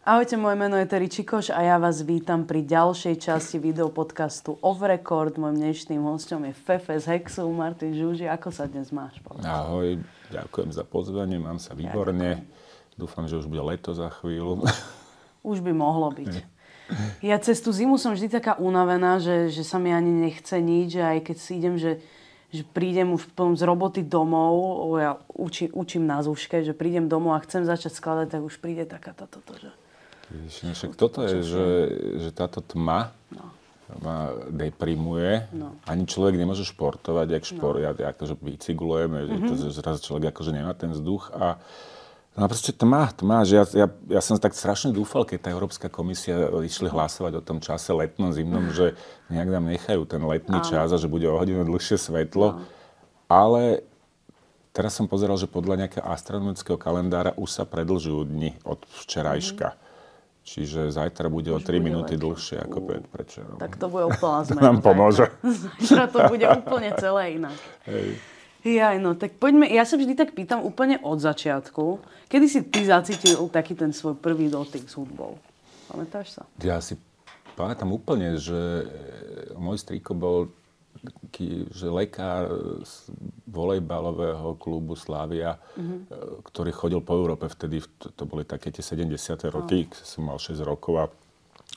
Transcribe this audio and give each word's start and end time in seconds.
Ahojte, 0.00 0.40
moje 0.40 0.56
meno 0.56 0.80
je 0.80 0.88
Terry 0.88 1.12
Čikoš 1.12 1.52
a 1.52 1.60
ja 1.60 1.76
vás 1.76 2.00
vítam 2.00 2.48
pri 2.48 2.64
ďalšej 2.64 3.20
časti 3.20 3.60
videopodcastu 3.60 4.56
Off 4.64 4.80
Record. 4.80 5.36
Mojím 5.36 5.60
dnešným 5.60 6.00
hostom 6.08 6.48
je 6.48 6.56
Fefe 6.56 6.96
z 6.96 7.04
Hexu, 7.04 7.44
Martin 7.52 7.92
Žuži. 7.92 8.24
Ako 8.24 8.48
sa 8.48 8.64
dnes 8.64 8.88
máš? 8.96 9.20
Povedz? 9.20 9.44
Ahoj, 9.44 10.00
ďakujem 10.32 10.72
za 10.72 10.88
pozvanie, 10.88 11.36
mám 11.36 11.60
sa 11.60 11.76
výborne. 11.76 12.48
Ďakujem. 12.48 12.96
Dúfam, 12.96 13.28
že 13.28 13.44
už 13.44 13.52
bude 13.52 13.60
leto 13.60 13.92
za 13.92 14.08
chvíľu. 14.08 14.64
Už 15.52 15.60
by 15.60 15.72
mohlo 15.76 16.08
byť. 16.16 16.48
Ja 17.20 17.36
cez 17.36 17.60
tú 17.60 17.68
zimu 17.68 18.00
som 18.00 18.16
vždy 18.16 18.32
taká 18.40 18.56
unavená, 18.56 19.20
že, 19.20 19.52
že 19.52 19.68
sa 19.68 19.76
mi 19.76 19.92
ani 19.92 20.08
nechce 20.08 20.56
nič, 20.56 20.96
že 20.96 21.04
aj 21.04 21.18
keď 21.28 21.36
si 21.36 21.60
idem, 21.60 21.76
že 21.76 22.00
že 22.50 22.66
prídem 22.66 23.14
už 23.14 23.30
z 23.30 23.62
roboty 23.62 24.02
domov, 24.02 24.98
ja 24.98 25.14
učím, 25.30 25.70
učím 25.70 26.02
na 26.02 26.18
zúške, 26.18 26.66
že 26.66 26.74
prídem 26.74 27.06
domov 27.06 27.38
a 27.38 27.44
chcem 27.46 27.62
začať 27.62 27.94
skladať, 27.94 28.26
tak 28.26 28.42
už 28.42 28.58
príde 28.58 28.90
taká 28.90 29.14
toto, 29.14 29.54
že... 29.54 29.70
No 30.30 30.72
však 30.74 30.94
toto 30.94 31.26
je, 31.26 31.42
že, 31.42 31.66
že 32.22 32.30
táto 32.30 32.62
tma 32.62 33.10
no. 33.34 33.50
ma 33.98 34.30
deprimuje. 34.46 35.50
No. 35.50 35.74
Ani 35.90 36.06
človek 36.06 36.38
nemôže 36.38 36.62
športovať, 36.62 37.26
jak 37.34 37.44
šport, 37.44 37.82
no. 37.82 37.90
ja 37.90 38.14
akože 38.14 38.38
bicyklujem, 38.38 39.10
mm-hmm. 39.10 39.48
to, 39.50 39.52
že 39.58 39.74
zrazu 39.74 39.98
človek 40.06 40.30
akože 40.30 40.54
nemá 40.54 40.72
ten 40.78 40.94
vzduch 40.94 41.34
a 41.34 41.58
No 42.38 42.46
proste 42.46 42.70
tma, 42.70 43.10
tma, 43.10 43.42
že 43.42 43.58
ja, 43.58 43.64
ja, 43.74 43.86
ja 44.06 44.22
som 44.22 44.38
tak 44.38 44.54
strašne 44.54 44.94
dúfal, 44.94 45.26
keď 45.26 45.38
tá 45.44 45.48
Európska 45.50 45.90
komisia 45.90 46.46
išli 46.62 46.86
hlasovať 46.86 47.36
o 47.36 47.42
tom 47.42 47.58
čase 47.58 47.90
letnom, 47.90 48.30
zimnom, 48.30 48.70
že 48.70 48.94
nejak 49.34 49.50
nám 49.50 49.66
nechajú 49.66 50.06
ten 50.06 50.22
letný 50.22 50.62
čas 50.62 50.94
a 50.94 50.96
že 50.96 51.10
bude 51.10 51.26
o 51.26 51.34
hodinu 51.34 51.66
dlhšie 51.66 51.98
svetlo. 51.98 52.62
Ale 53.26 53.82
teraz 54.70 54.94
som 54.94 55.10
pozeral, 55.10 55.34
že 55.42 55.50
podľa 55.50 55.84
nejakého 55.84 56.06
astronomického 56.06 56.78
kalendára 56.78 57.34
už 57.34 57.50
sa 57.50 57.64
predlžujú 57.66 58.22
dni 58.30 58.62
od 58.62 58.78
včerajška. 59.02 59.74
Mm-hmm. 59.74 59.89
Čiže 60.40 60.88
zajtra 60.90 61.28
bude 61.28 61.52
Už 61.52 61.60
o 61.60 61.66
3 61.66 61.78
minúty 61.84 62.16
dlhšie 62.16 62.64
ako 62.64 62.78
pred 62.82 63.04
predčerom. 63.06 63.60
Tak 63.60 63.76
to 63.76 63.86
bude 63.92 64.08
úplná 64.08 64.40
zmena. 64.48 64.60
to 64.60 64.66
nám 64.66 64.78
pomôže. 64.80 65.24
Zajtra 65.80 66.04
to 66.08 66.18
bude 66.32 66.46
úplne 66.48 66.90
celé 66.96 67.22
inak. 67.36 67.56
Hej. 67.86 68.16
Jaj, 68.60 68.96
no, 69.00 69.16
tak 69.16 69.40
poďme, 69.40 69.64
ja 69.72 69.88
sa 69.88 69.96
vždy 69.96 70.12
tak 70.12 70.36
pýtam 70.36 70.60
úplne 70.60 71.00
od 71.00 71.16
začiatku. 71.16 71.96
Kedy 72.28 72.46
si 72.48 72.60
ty 72.68 72.84
zacítil 72.84 73.40
taký 73.48 73.72
ten 73.72 73.88
svoj 73.88 74.20
prvý 74.20 74.52
dotyk 74.52 74.84
s 74.84 75.00
hudbou? 75.00 75.40
Pamätáš 75.88 76.36
sa? 76.36 76.42
Ja 76.60 76.76
si 76.84 77.00
pamätám 77.56 77.88
úplne, 77.88 78.36
že 78.36 78.84
môj 79.56 79.80
strýko 79.80 80.12
bol 80.12 80.52
taký, 80.98 81.70
že 81.72 81.88
lekár 81.88 82.50
z 82.84 83.08
volejbalového 83.48 84.58
klubu 84.60 84.98
Slavia, 84.98 85.56
mm-hmm. 85.78 86.00
ktorý 86.44 86.70
chodil 86.74 87.00
po 87.00 87.16
Európe 87.16 87.48
vtedy, 87.48 87.80
to 87.96 88.24
boli 88.28 88.44
také 88.44 88.68
tie 88.68 88.84
70. 88.84 89.08
roky, 89.48 89.88
oh. 89.88 90.04
som 90.04 90.28
mal 90.28 90.36
6 90.36 90.60
rokov 90.60 90.94
a 91.00 91.04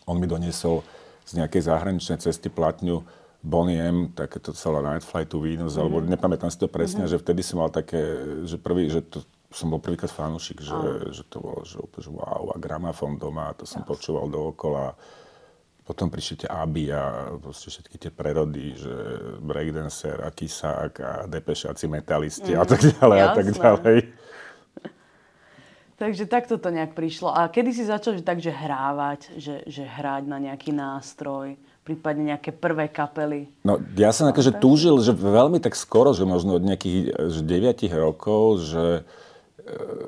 on 0.10 0.20
mi 0.20 0.28
doniesol 0.28 0.84
z 1.24 1.40
nejakej 1.40 1.72
zahraničnej 1.72 2.20
cesty 2.20 2.52
platňu 2.52 3.06
Bonnie 3.44 3.80
M, 3.80 4.12
takéto 4.16 4.56
celé 4.56 4.80
Night 4.80 5.04
Flight 5.04 5.32
to 5.32 5.40
Venus, 5.40 5.76
mm-hmm. 5.76 5.82
alebo 5.84 5.98
nepamätám 6.04 6.52
si 6.52 6.60
to 6.60 6.72
presne, 6.72 7.08
mm-hmm. 7.08 7.20
že 7.20 7.24
vtedy 7.24 7.42
som 7.44 7.64
mal 7.64 7.72
také, 7.72 8.00
že 8.48 8.56
prvý, 8.56 8.88
že 8.88 9.04
to, 9.04 9.24
som 9.52 9.70
bol 9.70 9.84
prvýkrát 9.84 10.10
fanúšik, 10.10 10.64
že, 10.64 11.14
že 11.14 11.24
to 11.28 11.44
bolo, 11.44 11.62
že 11.68 11.78
že 11.78 12.10
wow, 12.10 12.52
a 12.52 12.58
gramafón 12.58 13.20
doma, 13.20 13.54
to 13.54 13.68
som 13.68 13.84
yes. 13.84 13.90
počúval 13.92 14.32
dookola. 14.32 14.96
Potom 15.84 16.08
prišli 16.08 16.48
tie 16.48 16.50
Aby 16.50 16.96
a 16.96 17.36
proste 17.44 17.68
všetky 17.68 18.00
tie 18.00 18.12
prerody, 18.12 18.72
že 18.80 18.96
breakdancer 19.44 20.24
a 20.24 20.32
Kisák 20.32 20.94
a 21.04 21.12
depešáci 21.28 21.92
metalisti 21.92 22.56
mm, 22.56 22.60
a 22.60 22.64
tak 22.64 22.80
ďalej 22.80 23.18
jasné. 23.20 23.28
a 23.28 23.36
tak 23.36 23.48
ďalej. 23.52 23.98
Takže 25.94 26.24
takto 26.26 26.56
to 26.58 26.72
nejak 26.72 26.96
prišlo. 26.96 27.32
A 27.32 27.48
kedy 27.48 27.70
si 27.76 27.84
začal 27.86 28.18
že 28.20 28.24
tak, 28.26 28.40
že 28.40 28.52
hrávať, 28.52 29.36
že, 29.40 29.64
že 29.68 29.84
hrať 29.84 30.24
na 30.26 30.40
nejaký 30.40 30.72
nástroj? 30.72 31.60
prípadne 31.84 32.32
nejaké 32.32 32.56
prvé 32.56 32.88
kapely? 32.88 33.52
No, 33.62 33.76
ja 34.00 34.16
som 34.16 34.32
akože 34.32 34.58
túžil, 34.64 34.96
že 35.04 35.12
veľmi 35.12 35.60
tak 35.60 35.76
skoro, 35.76 36.16
že 36.16 36.24
možno 36.24 36.56
od 36.56 36.64
nejakých 36.64 37.12
že 37.12 37.42
9 37.44 37.92
rokov, 37.92 38.64
že 38.64 39.04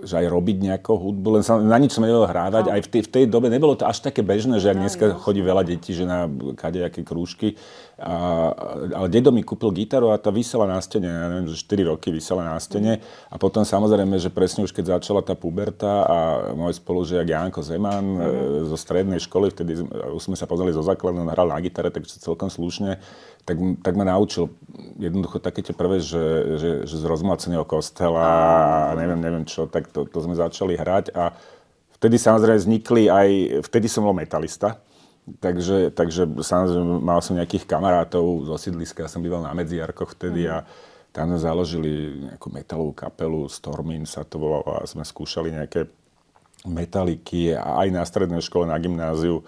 že 0.04 0.20
aj 0.20 0.28
robiť 0.28 0.58
nejakú 0.68 1.00
hudbu, 1.00 1.40
len 1.40 1.44
sa 1.44 1.56
na 1.56 1.80
nič 1.80 1.96
som 1.96 2.04
nevedel 2.04 2.28
hrávať. 2.28 2.76
Aj 2.76 2.82
v 2.84 2.90
tej, 2.92 3.02
v 3.08 3.12
tej 3.12 3.26
dobe 3.32 3.48
nebolo 3.48 3.80
to 3.80 3.88
až 3.88 4.04
také 4.04 4.20
bežné, 4.20 4.60
že 4.60 4.76
ak 4.76 4.84
dneska 4.84 5.06
chodí 5.16 5.40
veľa 5.40 5.64
detí, 5.64 5.96
že 5.96 6.04
na 6.04 6.28
kadejaké 6.60 7.08
krúžky. 7.08 7.56
A, 7.95 8.51
ale 8.91 9.07
dedo 9.07 9.31
mi 9.31 9.39
kúpil 9.39 9.72
gitaru 9.72 10.11
a 10.11 10.19
tá 10.19 10.28
vysela 10.28 10.67
na 10.67 10.75
stene, 10.83 11.07
ja 11.07 11.31
neviem, 11.31 11.47
že 11.47 11.63
4 11.63 11.95
roky 11.95 12.11
vysela 12.11 12.44
na 12.44 12.59
stene. 12.59 13.00
A 13.31 13.39
potom 13.39 13.63
samozrejme, 13.63 14.19
že 14.19 14.28
presne 14.28 14.67
už 14.67 14.75
keď 14.75 15.00
začala 15.00 15.23
tá 15.23 15.31
puberta 15.31 16.03
a 16.03 16.17
môj 16.51 16.75
spolužiak 16.75 17.23
Janko 17.23 17.63
Zeman 17.63 18.03
mm. 18.03 18.67
zo 18.67 18.75
strednej 18.75 19.23
školy, 19.23 19.47
vtedy 19.56 19.79
už 20.11 20.28
sme 20.28 20.35
sa 20.35 20.44
pozreli 20.44 20.75
zo 20.75 20.83
základu, 20.83 21.23
on 21.23 21.31
hral 21.31 21.47
na 21.47 21.59
gitare, 21.63 21.88
takže 21.88 22.19
celkom 22.19 22.51
slušne 22.51 23.00
tak, 23.45 23.57
tak 23.85 23.94
ma 23.94 24.03
naučil 24.09 24.50
jednoducho 24.97 25.38
také 25.38 25.62
tie 25.62 25.72
prvé, 25.72 26.01
že, 26.01 26.57
že, 26.57 26.69
že 26.89 26.95
z 26.97 27.06
rozmlaceného 27.06 27.63
kostela 27.63 28.91
a 28.91 28.97
neviem, 28.97 29.22
neviem 29.22 29.45
čo, 29.45 29.69
tak 29.69 29.88
to, 29.94 30.09
to 30.09 30.19
sme 30.19 30.33
začali 30.33 30.73
hrať 30.73 31.13
a 31.13 31.31
vtedy 32.01 32.17
samozrejme 32.17 32.57
vznikli 32.57 33.03
aj, 33.07 33.29
vtedy 33.69 33.85
som 33.85 34.03
bol 34.03 34.17
metalista, 34.17 34.81
takže, 35.41 35.91
takže 35.91 36.30
samozrejme 36.41 37.02
mal 37.02 37.19
som 37.19 37.38
nejakých 37.38 37.66
kamarátov 37.66 38.46
zo 38.46 38.56
sídliska, 38.58 39.06
ja 39.06 39.09
som 39.12 39.25
býval 39.25 39.41
na 39.41 39.53
Medziarkoch 39.58 40.13
vtedy 40.13 40.46
a 40.46 40.66
tam 41.16 41.31
sme 41.31 41.40
založili 41.40 41.91
nejakú 42.28 42.52
metalovú 42.52 42.91
kapelu, 42.91 43.47
Stormin 43.47 44.03
sa 44.03 44.28
to 44.28 44.36
volalo 44.36 44.84
a 44.84 44.84
sme 44.84 45.08
skúšali 45.08 45.53
nejaké 45.56 45.88
metaliky 46.68 47.56
a 47.56 47.86
aj 47.86 47.88
na 47.94 48.03
strednej 48.03 48.41
škole, 48.44 48.68
na 48.68 48.75
gymnáziu 48.75 49.46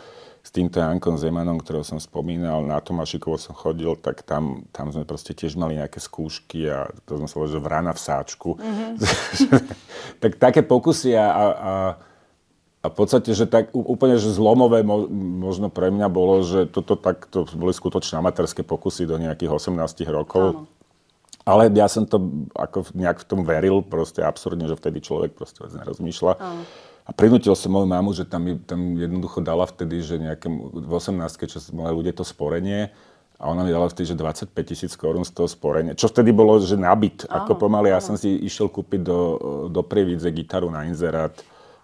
s 0.47 0.49
týmto 0.53 0.79
Jankom 0.79 1.19
Zemanom, 1.19 1.59
ktorého 1.59 1.83
som 1.83 1.99
spomínal, 1.99 2.63
na 2.63 2.79
Tomášikovo 2.79 3.35
som 3.35 3.51
chodil, 3.51 3.99
tak 3.99 4.23
tam, 4.23 4.63
tam 4.71 4.95
sme 4.95 5.03
proste 5.03 5.35
tiež 5.35 5.59
mali 5.59 5.75
nejaké 5.75 5.99
skúšky 5.99 6.71
a 6.71 6.87
to 7.03 7.19
sme 7.19 7.27
sa 7.27 7.51
že 7.51 7.59
vrana 7.59 7.91
v 7.91 7.99
sáčku. 7.99 8.55
Mm-hmm. 8.55 8.91
tak 10.23 10.31
také 10.39 10.63
pokusy 10.63 11.19
a, 11.19 11.27
a, 11.27 11.43
a 12.87 12.91
v 12.91 12.95
podstate, 12.95 13.35
že 13.35 13.43
tak 13.43 13.75
úplne 13.75 14.15
že 14.15 14.31
zlomové 14.31 14.79
možno 14.81 15.67
pre 15.67 15.91
mňa 15.91 16.07
bolo, 16.07 16.39
že 16.47 16.71
toto 16.71 16.95
tak, 16.95 17.27
to 17.27 17.43
boli 17.51 17.75
skutočne 17.75 18.23
amatérske 18.23 18.63
pokusy 18.63 19.03
do 19.03 19.19
nejakých 19.19 19.51
18 19.51 20.07
rokov. 20.07 20.63
Áno. 20.63 20.71
Ale 21.43 21.71
ja 21.75 21.87
som 21.91 22.07
to 22.07 22.47
ako 22.55 22.91
nejak 22.95 23.23
v 23.23 23.27
tom 23.27 23.43
veril, 23.43 23.83
proste 23.83 24.23
absurdne, 24.23 24.67
že 24.67 24.79
vtedy 24.79 25.03
človek 25.03 25.35
proste 25.35 25.67
nerozmýšľa. 25.67 26.33
Áno. 26.39 26.63
A 27.07 27.11
prinútil 27.15 27.55
som 27.55 27.71
moju 27.71 27.87
mamu, 27.87 28.11
že 28.11 28.27
tam, 28.27 28.43
tam 28.67 28.99
jednoducho 28.99 29.39
dala 29.39 29.63
vtedy, 29.63 30.03
že 30.03 30.19
nejaké 30.19 30.51
v 30.51 30.91
18 30.91 31.23
čo 31.47 31.59
mali 31.71 31.91
ľudia 31.95 32.15
to 32.15 32.27
sporenie, 32.27 32.91
a 33.37 33.53
ona 33.53 33.61
mi 33.61 33.69
dala 33.69 33.85
vtedy, 33.85 34.09
že 34.09 34.15
25 34.17 34.49
tisíc 34.65 34.97
korún 34.97 35.21
z 35.21 35.29
toho 35.29 35.45
sporenia. 35.45 35.93
Čo 35.93 36.09
vtedy 36.09 36.33
bolo, 36.33 36.57
že 36.57 36.73
nabit, 36.73 37.29
ako 37.29 37.53
pomaly. 37.69 37.93
Ja 37.93 38.01
som 38.01 38.17
si 38.17 38.33
išiel 38.33 38.65
kúpiť 38.65 39.05
do, 39.05 39.19
do 39.69 39.81
Prievidze 39.85 40.33
gitaru 40.33 40.73
na 40.73 40.89
inzerát, 40.89 41.37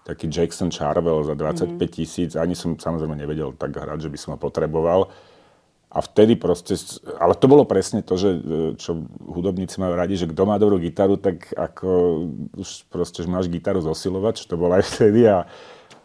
taký 0.03 0.27
Jackson 0.27 0.67
Charvel 0.67 1.23
za 1.23 1.33
25 1.35 1.79
mhm. 1.79 1.87
tisíc. 1.87 2.31
Mm. 2.35 2.39
Ani 2.43 2.55
som 2.55 2.75
samozrejme 2.75 3.15
nevedel 3.15 3.55
tak 3.55 3.71
hrať, 3.75 4.07
že 4.07 4.11
by 4.11 4.17
som 4.19 4.29
ho 4.35 4.39
potreboval. 4.39 5.11
A 5.93 6.01
vtedy 6.01 6.33
proste, 6.33 6.73
ale 7.21 7.37
to 7.37 7.45
bolo 7.45 7.69
presne 7.69 8.01
to, 8.01 8.17
že, 8.17 8.29
čo 8.81 9.05
hudobníci 9.29 9.77
majú 9.77 9.93
radi, 9.93 10.17
že 10.17 10.25
kto 10.25 10.41
má 10.49 10.57
dobrú 10.57 10.81
gitaru, 10.81 11.21
tak 11.21 11.53
ako 11.53 11.89
už 12.57 12.89
proste, 12.89 13.21
že 13.21 13.29
máš 13.29 13.45
gitaru 13.45 13.77
zosilovať, 13.77 14.41
čo 14.41 14.45
to 14.49 14.55
bolo 14.57 14.73
aj 14.73 14.83
vtedy. 14.89 15.29
A, 15.29 15.45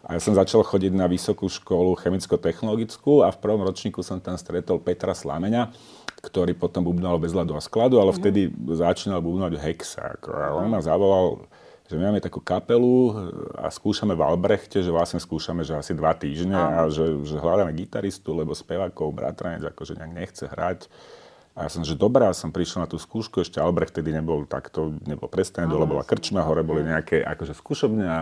a 0.05 0.09
ja 0.13 0.21
som 0.21 0.37
začal 0.37 0.61
chodiť 0.61 0.93
na 0.93 1.09
vysokú 1.09 1.49
školu 1.49 1.97
chemicko-technologickú 2.05 3.25
a 3.25 3.33
v 3.33 3.41
prvom 3.41 3.65
ročníku 3.65 4.05
som 4.05 4.21
tam 4.21 4.37
stretol 4.37 4.77
Petra 4.77 5.17
Slameňa, 5.17 5.73
ktorý 6.21 6.53
potom 6.53 6.85
bubnal 6.85 7.17
bez 7.17 7.33
ľadu 7.33 7.57
a 7.57 7.61
skladu, 7.61 7.97
ale 7.97 8.13
mm-hmm. 8.13 8.21
vtedy 8.21 8.41
začínal 8.77 9.25
bubnať 9.25 9.57
Hexa. 9.57 10.21
A 10.21 10.53
on 10.53 10.69
ma 10.69 10.85
zavolal, 10.85 11.49
že 11.89 11.97
my 11.97 12.13
máme 12.13 12.21
takú 12.21 12.37
kapelu 12.37 13.17
a 13.57 13.73
skúšame 13.73 14.13
v 14.13 14.21
Albrechte, 14.21 14.85
že 14.85 14.93
vlastne 14.93 15.17
skúšame, 15.17 15.65
že 15.65 15.73
asi 15.73 15.97
dva 15.97 16.13
týždne 16.13 16.53
a, 16.53 16.85
že, 16.85 17.17
že 17.25 17.41
hľadáme 17.41 17.73
gitaristu, 17.73 18.37
lebo 18.37 18.53
spevákov 18.53 19.09
bratranec 19.09 19.65
akože 19.73 19.97
nejak 19.97 20.13
nechce 20.13 20.45
hrať. 20.45 20.85
A 21.57 21.65
ja 21.65 21.69
som, 21.73 21.81
že 21.81 21.97
dobrá, 21.97 22.29
som 22.37 22.53
prišiel 22.53 22.85
na 22.85 22.89
tú 22.89 23.01
skúšku, 23.01 23.41
ešte 23.41 23.57
Albrecht 23.57 23.97
tedy 23.97 24.13
nebol 24.13 24.45
takto, 24.45 24.93
nebol 25.09 25.25
prestané, 25.25 25.65
dole 25.65 25.89
bola 25.89 26.05
krčma, 26.05 26.45
hore 26.45 26.61
boli 26.61 26.85
nejaké 26.85 27.25
akože 27.25 27.57
skúšobne 27.57 28.05
a 28.05 28.19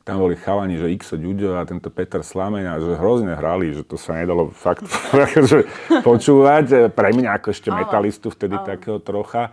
tam 0.00 0.16
boli 0.16 0.32
chalani, 0.32 0.80
že 0.80 0.88
Xo 0.96 1.20
Ďuďo 1.20 1.60
a 1.60 1.68
tento 1.68 1.92
Peter 1.92 2.24
Slameň 2.24 2.64
a 2.72 2.74
že 2.80 2.96
hrozne 2.96 3.36
hrali, 3.36 3.76
že 3.76 3.84
to 3.84 4.00
sa 4.00 4.16
nedalo 4.16 4.48
fakt 4.48 4.88
akože 5.28 5.68
počúvať. 6.00 6.88
Pre 6.88 7.08
mňa 7.12 7.36
ako 7.36 7.52
ešte 7.52 7.68
metalistu 7.68 8.32
vtedy 8.32 8.56
takého 8.64 8.96
trocha. 8.96 9.52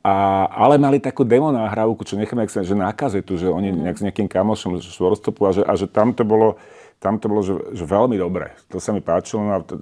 A, 0.00 0.48
ale 0.48 0.80
mali 0.80 0.96
takú 0.96 1.28
demo 1.28 1.52
nahrávku, 1.52 2.00
čo 2.08 2.16
necháme, 2.16 2.48
že 2.48 2.72
na 2.72 2.88
kazetu, 2.88 3.36
že 3.36 3.52
oni 3.52 3.68
mm-hmm. 3.68 3.82
nejak 3.84 3.96
s 4.00 4.04
nejakým 4.08 4.28
kamošom 4.32 4.80
z 4.80 4.88
a 4.88 5.50
že, 5.52 5.62
a 5.68 5.72
že 5.76 5.86
tam 5.88 6.16
to 6.16 6.24
bolo 6.24 6.56
tam 7.00 7.16
to 7.16 7.32
bolo, 7.32 7.40
že, 7.40 7.56
že 7.72 7.88
veľmi 7.88 8.20
dobre. 8.20 8.52
To 8.68 8.76
sa 8.76 8.92
mi 8.92 9.00
páčilo. 9.00 9.40
No 9.40 9.52
a 9.56 9.64
to, 9.64 9.80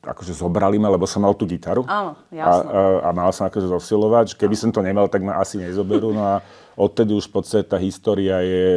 akože 0.00 0.32
zobrali 0.32 0.80
ma, 0.80 0.88
lebo 0.88 1.04
som 1.04 1.20
mal 1.20 1.36
tú 1.36 1.44
gitaru. 1.44 1.84
Áno, 1.84 2.16
jasno. 2.32 2.64
A, 2.64 2.64
a, 2.64 2.82
a 3.04 3.08
mal 3.12 3.28
som 3.28 3.44
akože 3.44 3.68
zosilovať. 3.68 4.40
Keby 4.40 4.56
som 4.56 4.72
to 4.72 4.80
nemal, 4.80 5.04
tak 5.04 5.20
ma 5.20 5.36
asi 5.36 5.60
nezoberú. 5.60 6.16
No 6.16 6.24
a 6.24 6.34
odtedy 6.80 7.12
už 7.12 7.28
v 7.28 7.32
podstate 7.36 7.68
tá 7.68 7.76
história 7.76 8.40
je, 8.40 8.68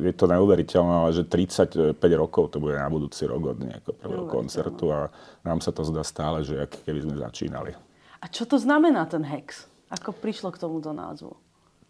je 0.00 0.12
to 0.16 0.24
neuveriteľné, 0.24 0.92
ale 1.04 1.10
že 1.12 1.28
35 1.28 2.00
rokov 2.16 2.56
to 2.56 2.56
bude 2.56 2.72
na 2.72 2.88
budúci 2.88 3.28
rok 3.28 3.52
od 3.52 3.60
nejakého 3.60 3.92
prvého 4.00 4.24
koncertu 4.24 4.88
a 4.88 5.12
nám 5.44 5.60
sa 5.60 5.76
to 5.76 5.84
zdá 5.84 6.00
stále, 6.00 6.40
že 6.40 6.56
keby 6.88 7.04
sme 7.04 7.20
začínali. 7.20 7.76
A 8.24 8.32
čo 8.32 8.48
to 8.48 8.56
znamená 8.56 9.04
ten 9.04 9.28
Hex? 9.28 9.68
Ako 9.94 10.10
prišlo 10.10 10.50
k 10.50 10.58
tomuto 10.58 10.90
názvu? 10.90 11.38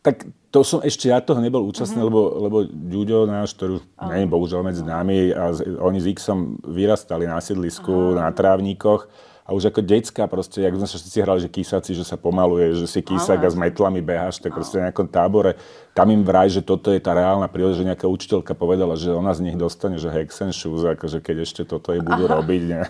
Tak 0.05 0.29
to 0.53 0.61
som 0.61 0.85
ešte 0.85 1.09
ja 1.09 1.17
toho 1.25 1.41
nebol 1.41 1.65
účastný, 1.65 1.97
mm-hmm. 1.97 2.13
lebo, 2.13 2.21
lebo 2.45 2.59
Ďuďo 2.69 3.25
náš, 3.25 3.57
ktorý 3.57 3.81
nie 4.13 4.29
je 4.29 4.29
bohužiaľ 4.29 4.61
medzi 4.61 4.85
nami, 4.85 5.33
a 5.33 5.57
z, 5.57 5.81
oni 5.81 5.97
s 5.97 6.07
Xom 6.21 6.61
vyrastali 6.61 7.25
na 7.25 7.41
sídlisku, 7.41 8.13
Aha. 8.13 8.29
na 8.29 8.29
trávnikoch. 8.29 9.09
A 9.45 9.53
už 9.53 9.69
ako 9.69 9.85
decka 9.85 10.25
proste, 10.25 10.65
jak 10.65 10.73
sme 10.73 10.89
sa 10.89 10.97
všetci 10.97 11.19
hrali, 11.21 11.41
že 11.45 11.53
kýsaci, 11.53 11.93
že 11.93 12.05
sa 12.05 12.17
pomaluje, 12.17 12.81
že 12.81 12.89
si 12.89 13.05
kýsak 13.05 13.45
a 13.45 13.53
s 13.53 13.57
metlami 13.57 14.01
beháš, 14.01 14.41
tak 14.41 14.57
proste 14.57 14.81
v 14.81 14.89
nejakom 14.89 15.05
tábore. 15.05 15.61
Tam 15.93 16.09
im 16.09 16.25
vraj, 16.25 16.49
že 16.49 16.65
toto 16.65 16.89
je 16.89 16.97
tá 16.97 17.13
reálna 17.13 17.45
príležitosť, 17.45 17.81
že 17.85 17.89
nejaká 17.93 18.07
učiteľka 18.09 18.53
povedala, 18.57 18.97
že 18.97 19.13
ona 19.13 19.37
z 19.37 19.45
nich 19.45 19.57
dostane, 19.61 20.01
že 20.01 20.09
hex 20.09 20.41
and 20.41 20.57
shoes, 20.57 20.81
akože 20.81 21.21
keď 21.21 21.45
ešte 21.45 21.63
toto 21.69 21.93
je 21.93 22.01
budú 22.01 22.25
Aha. 22.25 22.41
robiť. 22.41 22.63
Ne? 22.65 22.83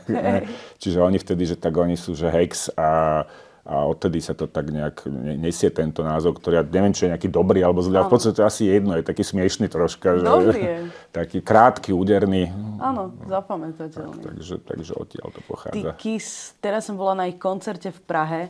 Čiže 0.82 1.02
oni 1.02 1.18
vtedy, 1.18 1.42
že 1.42 1.58
tak 1.58 1.74
oni 1.74 1.98
sú, 1.98 2.14
že 2.14 2.30
hex 2.30 2.70
a 2.78 3.22
a 3.64 3.88
odtedy 3.88 4.20
sa 4.20 4.36
to 4.36 4.44
tak 4.44 4.68
nejak 4.68 5.08
nesie 5.40 5.72
tento 5.72 6.04
názov, 6.04 6.36
ktorý 6.36 6.60
ja 6.60 6.64
neviem, 6.68 6.92
či 6.92 7.08
je 7.08 7.16
nejaký 7.16 7.32
dobrý 7.32 7.64
alebo 7.64 7.80
zlý, 7.80 7.96
ale 7.96 8.12
v 8.12 8.14
podstate 8.14 8.44
asi 8.44 8.68
jedno, 8.68 8.92
je 8.92 9.00
taký 9.00 9.24
smiešný 9.24 9.72
troška. 9.72 10.20
Že, 10.20 10.24
Dobrý 10.28 10.60
je. 10.60 10.78
Taký 11.24 11.38
krátky, 11.40 11.94
úderný. 11.96 12.52
Áno, 12.76 13.16
zapamätateľný. 13.24 14.20
Tak, 14.20 14.36
takže, 14.36 14.54
takže 14.68 14.92
odtiaľ 14.92 15.28
to 15.32 15.40
Ty 15.40 15.48
pochádza. 15.48 15.90
Kiss, 15.96 16.52
teraz 16.60 16.84
som 16.84 17.00
bola 17.00 17.16
na 17.16 17.24
ich 17.24 17.40
koncerte 17.40 17.88
v 17.88 18.00
Prahe, 18.04 18.42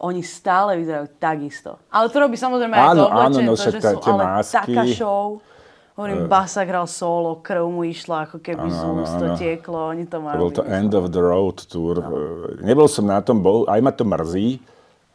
oni 0.00 0.20
stále 0.20 0.76
vyzerajú 0.76 1.08
takisto. 1.16 1.80
Ale 1.88 2.12
to 2.12 2.16
robí 2.20 2.36
samozrejme 2.36 2.72
aj 2.76 2.84
áno, 2.84 3.04
to 3.04 3.08
áno, 3.16 3.36
no 3.40 3.52
to, 3.56 3.64
že 3.64 3.80
sú 3.80 3.96
tie 4.00 4.12
ale 4.12 4.22
másky. 4.24 4.56
taká 4.76 4.84
show. 4.92 5.24
Hovorím, 5.98 6.24
uh, 6.24 6.30
Basa 6.30 6.62
hral 6.62 6.86
solo, 6.86 7.42
krv 7.42 7.66
mu 7.66 7.82
išla, 7.86 8.30
ako 8.30 8.38
keby 8.38 8.66
z 8.70 8.80
úst 8.82 9.14
to 9.18 9.26
tieklo, 9.36 9.90
oni 9.90 10.06
to 10.06 10.22
majú. 10.22 10.36
To 10.36 10.42
bol 10.42 10.54
to 10.54 10.64
End 10.66 10.94
of 10.94 11.10
the 11.10 11.22
Road 11.22 11.66
tour. 11.66 11.98
No. 11.98 12.14
Nebol 12.62 12.86
som 12.86 13.10
na 13.10 13.18
tom, 13.20 13.42
bol, 13.42 13.66
aj 13.66 13.80
ma 13.82 13.90
to 13.90 14.06
mrzí, 14.06 14.62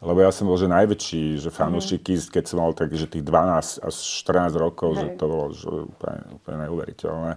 lebo 0.04 0.18
ja 0.20 0.30
som 0.30 0.46
bol 0.46 0.60
že 0.60 0.68
najväčší, 0.68 1.40
že 1.40 1.48
fanúšik 1.48 2.04
mm. 2.04 2.28
keď 2.28 2.44
som 2.44 2.60
mal 2.60 2.76
tak, 2.76 2.92
že 2.92 3.08
tých 3.08 3.24
12 3.24 3.82
až 3.82 3.94
14 4.22 4.52
rokov, 4.60 4.94
Hej. 4.94 5.00
že 5.00 5.06
to 5.16 5.24
bolo 5.24 5.44
že 5.56 5.68
úplne, 5.68 6.20
úplne 6.36 6.56
neuveriteľné. 6.68 7.32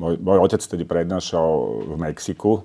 Môj, 0.00 0.14
môj 0.24 0.38
otec 0.40 0.62
tedy 0.64 0.88
prednášal 0.88 1.48
v 1.84 1.94
Mexiku 2.00 2.64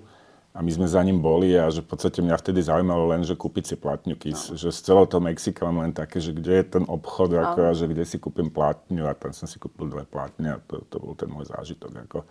a 0.58 0.66
my 0.66 0.74
sme 0.74 0.90
za 0.90 0.98
ním 1.06 1.22
boli 1.22 1.54
a 1.54 1.70
že 1.70 1.86
v 1.86 1.94
podstate 1.94 2.18
mňa 2.26 2.34
vtedy 2.42 2.66
zaujímalo 2.66 3.14
len, 3.14 3.22
že 3.22 3.38
kúpiť 3.38 3.64
si 3.70 3.76
platňu 3.78 4.18
KIS. 4.18 4.42
No. 4.50 4.58
Že 4.58 4.70
z 4.74 4.80
celého 4.82 5.06
toho 5.06 5.22
Mexika 5.22 5.70
mám 5.70 5.86
len 5.86 5.94
také, 5.94 6.18
že 6.18 6.34
kde 6.34 6.58
je 6.58 6.66
ten 6.66 6.84
obchod, 6.90 7.38
no. 7.38 7.46
ako, 7.46 7.60
a 7.70 7.78
že 7.78 7.86
kde 7.86 8.02
si 8.02 8.18
kúpim 8.18 8.50
platňu 8.50 9.06
a 9.06 9.14
tam 9.14 9.38
som 9.38 9.46
si 9.46 9.62
kúpil 9.62 9.86
dve 9.86 10.10
platne 10.10 10.58
a 10.58 10.62
to, 10.66 10.82
to 10.90 10.98
bol 10.98 11.14
ten 11.14 11.30
môj 11.30 11.54
zážitok. 11.54 12.10
Ako. 12.10 12.26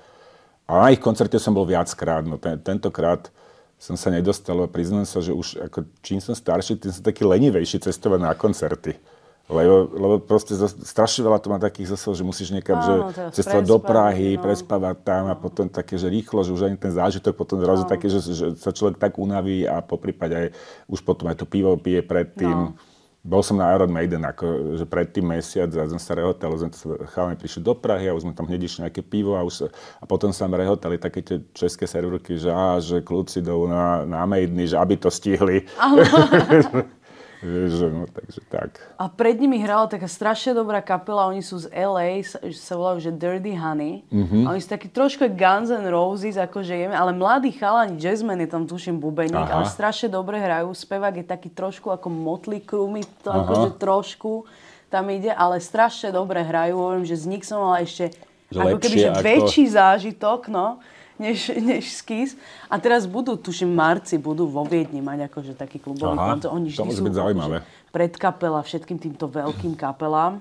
A 0.66 0.70
na 0.74 0.86
ich 0.90 0.98
koncerte 0.98 1.38
som 1.38 1.54
bol 1.54 1.70
viackrát, 1.70 2.26
no 2.26 2.34
ten, 2.34 2.58
tentokrát 2.58 3.30
som 3.78 3.94
sa 3.94 4.10
nedostal 4.10 4.58
a 4.58 4.66
priznám 4.66 5.06
sa, 5.06 5.22
že 5.22 5.30
už 5.30 5.62
ako, 5.70 5.86
čím 6.02 6.18
som 6.18 6.34
starší, 6.34 6.82
tým 6.82 6.90
som 6.90 7.06
taký 7.06 7.22
lenivejší 7.22 7.78
cestovať 7.78 8.26
na 8.26 8.34
koncerty. 8.34 8.98
Lebo, 9.46 9.86
lebo 9.94 10.14
proste 10.18 10.58
strašne 10.82 11.22
veľa 11.22 11.38
to 11.38 11.48
má 11.54 11.58
takých 11.62 11.94
zase, 11.94 12.18
že 12.18 12.26
musíš 12.26 12.50
niekam 12.50 12.82
Áno, 12.82 13.14
že 13.14 13.30
cestovať 13.30 13.62
do 13.62 13.78
Prahy, 13.78 14.34
no. 14.34 14.42
prespávať 14.42 15.06
tam 15.06 15.30
a 15.30 15.38
potom 15.38 15.70
také, 15.70 15.94
že 15.94 16.10
rýchlo, 16.10 16.42
že 16.42 16.50
už 16.50 16.66
ani 16.66 16.74
ten 16.74 16.90
zážitok 16.90 17.38
potom 17.38 17.62
zrazu 17.62 17.86
no. 17.86 17.90
také, 17.90 18.10
že, 18.10 18.26
že 18.26 18.58
sa 18.58 18.74
človek 18.74 18.98
tak 18.98 19.14
unaví 19.14 19.62
a 19.62 19.78
po 19.86 20.02
prípade 20.02 20.34
aj 20.34 20.48
už 20.90 20.98
potom 21.06 21.30
aj 21.30 21.38
to 21.38 21.46
pivo 21.46 21.78
pije 21.78 22.02
predtým. 22.02 22.74
No 22.74 22.94
bol 23.26 23.42
som 23.42 23.58
na 23.58 23.74
Iron 23.74 23.90
Maiden, 23.90 24.22
ako, 24.22 24.78
že 24.78 24.86
predtým 24.86 25.26
mesiac 25.26 25.66
a 25.74 25.90
som 25.90 25.98
sa 25.98 26.14
rehotal, 26.14 26.54
sme 26.54 26.70
chalami 27.10 27.34
prišli 27.34 27.58
do 27.58 27.74
Prahy 27.74 28.06
a 28.06 28.14
už 28.14 28.22
sme 28.22 28.38
tam 28.38 28.46
hneď 28.46 28.70
išli 28.70 28.86
nejaké 28.86 29.02
pivo 29.02 29.34
a, 29.34 29.42
už 29.42 29.54
sa, 29.54 29.66
a 29.98 30.04
potom 30.06 30.30
sa 30.30 30.46
rehotali 30.46 30.94
také 30.94 31.26
tie 31.26 31.42
české 31.50 31.90
serverky, 31.90 32.38
že, 32.38 32.54
á, 32.54 32.78
že 32.78 33.02
kľúci 33.02 33.42
na, 33.42 34.06
na 34.06 34.22
Maideny, 34.30 34.70
že 34.70 34.78
aby 34.78 34.94
to 34.94 35.10
stihli. 35.10 35.66
že, 37.44 37.86
no, 37.92 38.08
takže 38.08 38.40
tak. 38.48 38.80
A 38.96 39.12
pred 39.12 39.36
nimi 39.36 39.60
hrala 39.60 39.84
taká 39.84 40.08
strašne 40.08 40.56
dobrá 40.56 40.80
kapela, 40.80 41.28
oni 41.28 41.44
sú 41.44 41.60
z 41.60 41.68
LA, 41.68 42.24
sa, 42.24 42.40
sa 42.48 42.74
volajú, 42.80 43.04
že 43.04 43.12
Dirty 43.12 43.52
Honey. 43.52 44.08
Mm-hmm. 44.08 44.42
A 44.48 44.56
oni 44.56 44.60
sú 44.64 44.70
takí 44.72 44.88
trošku 44.88 45.28
Guns 45.36 45.68
N' 45.68 45.88
Roses, 45.92 46.40
akože 46.40 46.72
jeme, 46.72 46.96
ale 46.96 47.12
mladý 47.12 47.52
chalani, 47.52 48.00
jazzman 48.00 48.40
je 48.40 48.48
tam 48.48 48.64
tuším 48.64 48.96
bubeník, 48.96 49.36
ale 49.36 49.68
strašne 49.68 50.08
dobre 50.08 50.40
hrajú. 50.40 50.72
Spevák 50.72 51.20
je 51.20 51.26
taký 51.28 51.52
trošku 51.52 51.92
ako 51.92 52.08
Motley 52.08 52.64
Crue, 52.64 52.88
mi 52.88 53.04
to 53.20 53.28
Aha. 53.28 53.44
akože 53.44 53.76
trošku 53.76 54.48
tam 54.88 55.10
ide, 55.12 55.34
ale 55.34 55.60
strašne 55.60 56.14
dobre 56.14 56.40
hrajú. 56.40 56.78
Hovorím, 56.78 57.04
že 57.04 57.20
z 57.20 57.26
nich 57.28 57.44
som 57.44 57.60
mala 57.60 57.84
ešte 57.84 58.16
že 58.46 58.62
ako 58.62 58.78
keby, 58.78 58.96
že 58.96 59.10
ako... 59.10 59.22
väčší 59.26 59.64
zážitok, 59.74 60.40
no 60.48 60.78
než, 61.18 61.52
než 61.56 61.92
skis. 61.92 62.36
A 62.68 62.76
teraz 62.80 63.04
budú, 63.08 63.36
tuším, 63.36 63.72
marci 63.72 64.16
budú 64.20 64.46
vo 64.48 64.64
Viedni 64.64 65.00
mať 65.00 65.28
akože 65.32 65.52
taký 65.56 65.80
klubový 65.80 66.16
koncert. 66.16 66.52
Oni 66.52 66.68
vždy 66.68 66.88
to 66.88 66.96
sú 66.96 67.04
byť 67.04 67.16
zaujímavé. 67.16 67.56
predkapela 67.92 68.60
všetkým 68.60 68.98
týmto 69.00 69.26
veľkým 69.28 69.74
kapelám 69.76 70.40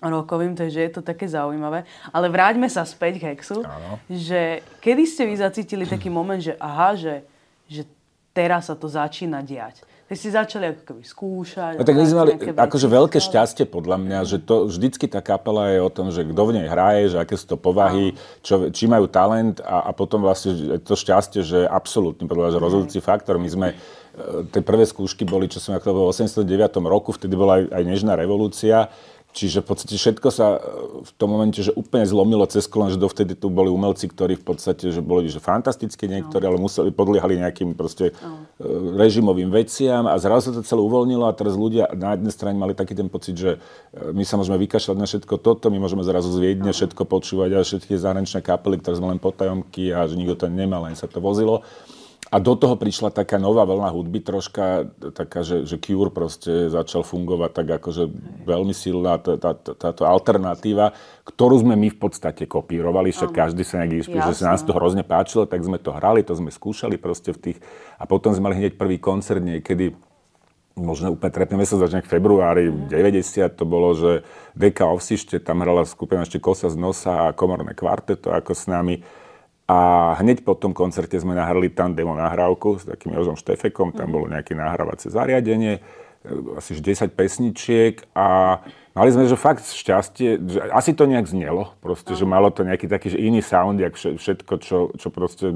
rokovým, 0.00 0.56
takže 0.56 0.80
je 0.80 0.92
to 0.96 1.02
také 1.04 1.28
zaujímavé. 1.28 1.84
Ale 2.08 2.32
vráťme 2.32 2.64
sa 2.72 2.88
späť 2.88 3.20
k 3.20 3.36
Hexu, 3.36 3.60
Áno. 3.60 4.00
že 4.08 4.64
kedy 4.80 5.04
ste 5.04 5.28
vy 5.28 5.36
zacítili 5.36 5.84
taký 5.84 6.08
moment, 6.08 6.40
že 6.40 6.56
aha, 6.56 6.96
že, 6.96 7.20
že 7.68 7.84
teraz 8.32 8.72
sa 8.72 8.74
to 8.74 8.88
začína 8.88 9.44
diať. 9.44 9.84
Vy 10.10 10.18
ste 10.18 10.34
začali 10.34 10.74
ako 10.74 10.82
keby 10.90 11.02
skúšať. 11.06 11.74
No, 11.78 11.86
tak 11.86 11.94
my 11.94 12.02
sme 12.02 12.18
mali 12.18 12.32
akože 12.34 12.90
veľké 12.90 13.22
šťastie 13.22 13.62
podľa 13.62 13.94
mňa, 13.94 14.18
že 14.26 14.42
to 14.42 14.66
vždycky 14.66 15.06
tá 15.06 15.22
kapela 15.22 15.70
je 15.70 15.78
o 15.78 15.86
tom, 15.86 16.10
že 16.10 16.26
kto 16.26 16.42
v 16.50 16.54
nej 16.58 16.66
hraje, 16.66 17.14
že 17.14 17.22
aké 17.22 17.38
sú 17.38 17.54
to 17.54 17.54
povahy, 17.54 18.18
čo, 18.42 18.74
či 18.74 18.90
majú 18.90 19.06
talent 19.06 19.62
a, 19.62 19.86
a 19.86 19.90
potom 19.94 20.18
vlastne 20.18 20.82
to 20.82 20.98
šťastie, 20.98 21.46
že 21.46 21.62
absolútne 21.62 22.26
podľa 22.26 22.50
že 22.50 22.58
rozhodujúci 22.58 22.98
faktor. 22.98 23.38
My 23.38 23.54
sme, 23.54 23.68
e, 23.70 24.50
tie 24.50 24.66
prvé 24.66 24.82
skúšky 24.82 25.22
boli, 25.22 25.46
čo 25.46 25.62
som 25.62 25.78
ako 25.78 25.94
v 25.94 26.00
89. 26.10 26.42
roku, 26.90 27.14
vtedy 27.14 27.38
bola 27.38 27.62
aj, 27.62 27.70
aj 27.70 27.82
nežná 27.86 28.18
revolúcia 28.18 28.90
Čiže 29.30 29.62
v 29.62 29.66
podstate 29.70 29.94
všetko 29.94 30.28
sa 30.34 30.58
e, 30.58 30.60
v 31.06 31.10
tom 31.14 31.30
momente, 31.30 31.62
že 31.62 31.70
úplne 31.70 32.02
zlomilo 32.02 32.42
cez 32.50 32.66
kolon, 32.66 32.90
že 32.90 32.98
dovtedy 32.98 33.38
tu 33.38 33.46
boli 33.46 33.70
umelci, 33.70 34.10
ktorí 34.10 34.34
v 34.34 34.44
podstate, 34.44 34.90
že 34.90 34.98
boli 34.98 35.30
že 35.30 35.38
fantastickí 35.38 36.10
niektorí, 36.10 36.42
no. 36.42 36.48
ale 36.50 36.58
museli, 36.58 36.90
podliehali 36.90 37.38
nejakým 37.38 37.78
proste 37.78 38.10
no. 38.18 38.50
E, 38.58 38.98
režimovým 38.98 39.54
veciam 39.54 40.10
a 40.10 40.18
zrazu 40.18 40.50
sa 40.50 40.58
to 40.58 40.66
celé 40.66 40.82
uvoľnilo 40.82 41.30
a 41.30 41.36
teraz 41.38 41.54
ľudia 41.54 41.94
na 41.94 42.18
jednej 42.18 42.34
strane 42.34 42.58
mali 42.58 42.74
taký 42.74 42.98
ten 42.98 43.06
pocit, 43.06 43.38
že 43.38 43.50
e, 43.94 44.10
my 44.10 44.26
sa 44.26 44.34
môžeme 44.34 44.58
vykašľať 44.58 44.96
na 44.98 45.06
všetko 45.06 45.34
toto, 45.38 45.70
my 45.70 45.78
môžeme 45.78 46.02
zrazu 46.02 46.34
zviedne 46.34 46.74
no. 46.74 46.74
všetko 46.74 47.02
počúvať 47.06 47.50
a 47.54 47.62
všetky 47.62 47.94
zahraničné 47.94 48.42
kapely, 48.42 48.82
ktoré 48.82 48.98
sme 48.98 49.14
len 49.14 49.22
potajomky 49.22 49.94
a 49.94 50.10
že 50.10 50.18
nikto 50.18 50.42
to 50.42 50.46
nemal, 50.50 50.82
len 50.90 50.98
sa 50.98 51.06
to 51.06 51.22
vozilo. 51.22 51.62
A 52.30 52.38
do 52.38 52.54
toho 52.54 52.78
prišla 52.78 53.10
taká 53.10 53.42
nová 53.42 53.66
vlna 53.66 53.90
hudby, 53.90 54.22
troška 54.22 54.86
taká, 55.18 55.42
že, 55.42 55.66
že 55.66 55.82
Cure 55.82 56.14
proste 56.14 56.70
začal 56.70 57.02
fungovať 57.02 57.50
tak 57.50 57.66
akože 57.82 58.06
veľmi 58.46 58.70
silná 58.70 59.18
tá, 59.18 59.34
tá, 59.34 59.50
táto 59.58 60.06
alternatíva, 60.06 60.94
ktorú 61.26 61.66
sme 61.66 61.74
my 61.74 61.90
v 61.90 61.98
podstate 61.98 62.46
kopírovali, 62.46 63.10
však 63.10 63.34
každý 63.34 63.66
sa 63.66 63.82
nejak 63.82 64.06
že 64.06 64.46
sa 64.46 64.54
nás 64.54 64.62
to 64.62 64.70
hrozne 64.70 65.02
páčilo, 65.02 65.42
tak 65.42 65.58
sme 65.66 65.82
to 65.82 65.90
hrali, 65.90 66.22
to 66.22 66.30
sme 66.38 66.54
skúšali 66.54 67.02
proste 67.02 67.34
v 67.34 67.50
tých... 67.50 67.58
A 67.98 68.06
potom 68.06 68.30
sme 68.30 68.46
mali 68.46 68.62
hneď 68.62 68.78
prvý 68.78 69.02
koncert 69.02 69.42
niekedy 69.42 69.90
možno 70.78 71.18
úplne 71.18 71.34
trepný 71.34 71.60
mesiac, 71.60 71.82
začne 71.82 72.06
v 72.06 72.14
februári 72.14 72.70
mm. 72.70 72.94
90, 72.94 73.58
to 73.58 73.64
bolo, 73.66 73.90
že 73.92 74.22
Deka 74.54 74.86
Ovsište, 74.86 75.42
tam 75.42 75.66
hrala 75.66 75.82
skupina 75.82 76.22
ešte 76.22 76.38
Kosa 76.38 76.70
z 76.70 76.78
nosa 76.78 77.30
a 77.30 77.34
komorné 77.34 77.74
kvarteto 77.74 78.30
ako 78.30 78.52
s 78.54 78.70
nami 78.70 79.02
a 79.70 79.74
hneď 80.18 80.42
po 80.42 80.58
tom 80.58 80.74
koncerte 80.74 81.14
sme 81.14 81.38
nahrali 81.38 81.70
tam 81.70 81.94
demo 81.94 82.18
nahrávku 82.18 82.82
s 82.82 82.90
takým 82.90 83.14
Jožom 83.14 83.38
Štefekom, 83.38 83.94
tam 83.94 84.10
mhm. 84.10 84.14
bolo 84.14 84.26
nejaké 84.26 84.58
nahrávacie 84.58 85.14
zariadenie, 85.14 85.78
asi 86.58 86.76
10 86.76 87.16
pesničiek 87.16 88.02
a 88.12 88.60
mali 88.92 89.08
sme, 89.14 89.30
že 89.30 89.38
fakt 89.38 89.64
šťastie, 89.64 90.42
že 90.42 90.58
asi 90.74 90.92
to 90.92 91.06
nejak 91.06 91.30
znelo, 91.30 91.72
proste, 91.80 92.12
že 92.18 92.28
malo 92.28 92.50
to 92.50 92.66
nejaký 92.66 92.90
taký 92.90 93.14
že 93.14 93.22
iný 93.22 93.40
sound, 93.40 93.78
jak 93.80 93.94
všetko, 93.96 94.54
čo, 94.60 94.78
čo 94.98 95.08
proste 95.08 95.48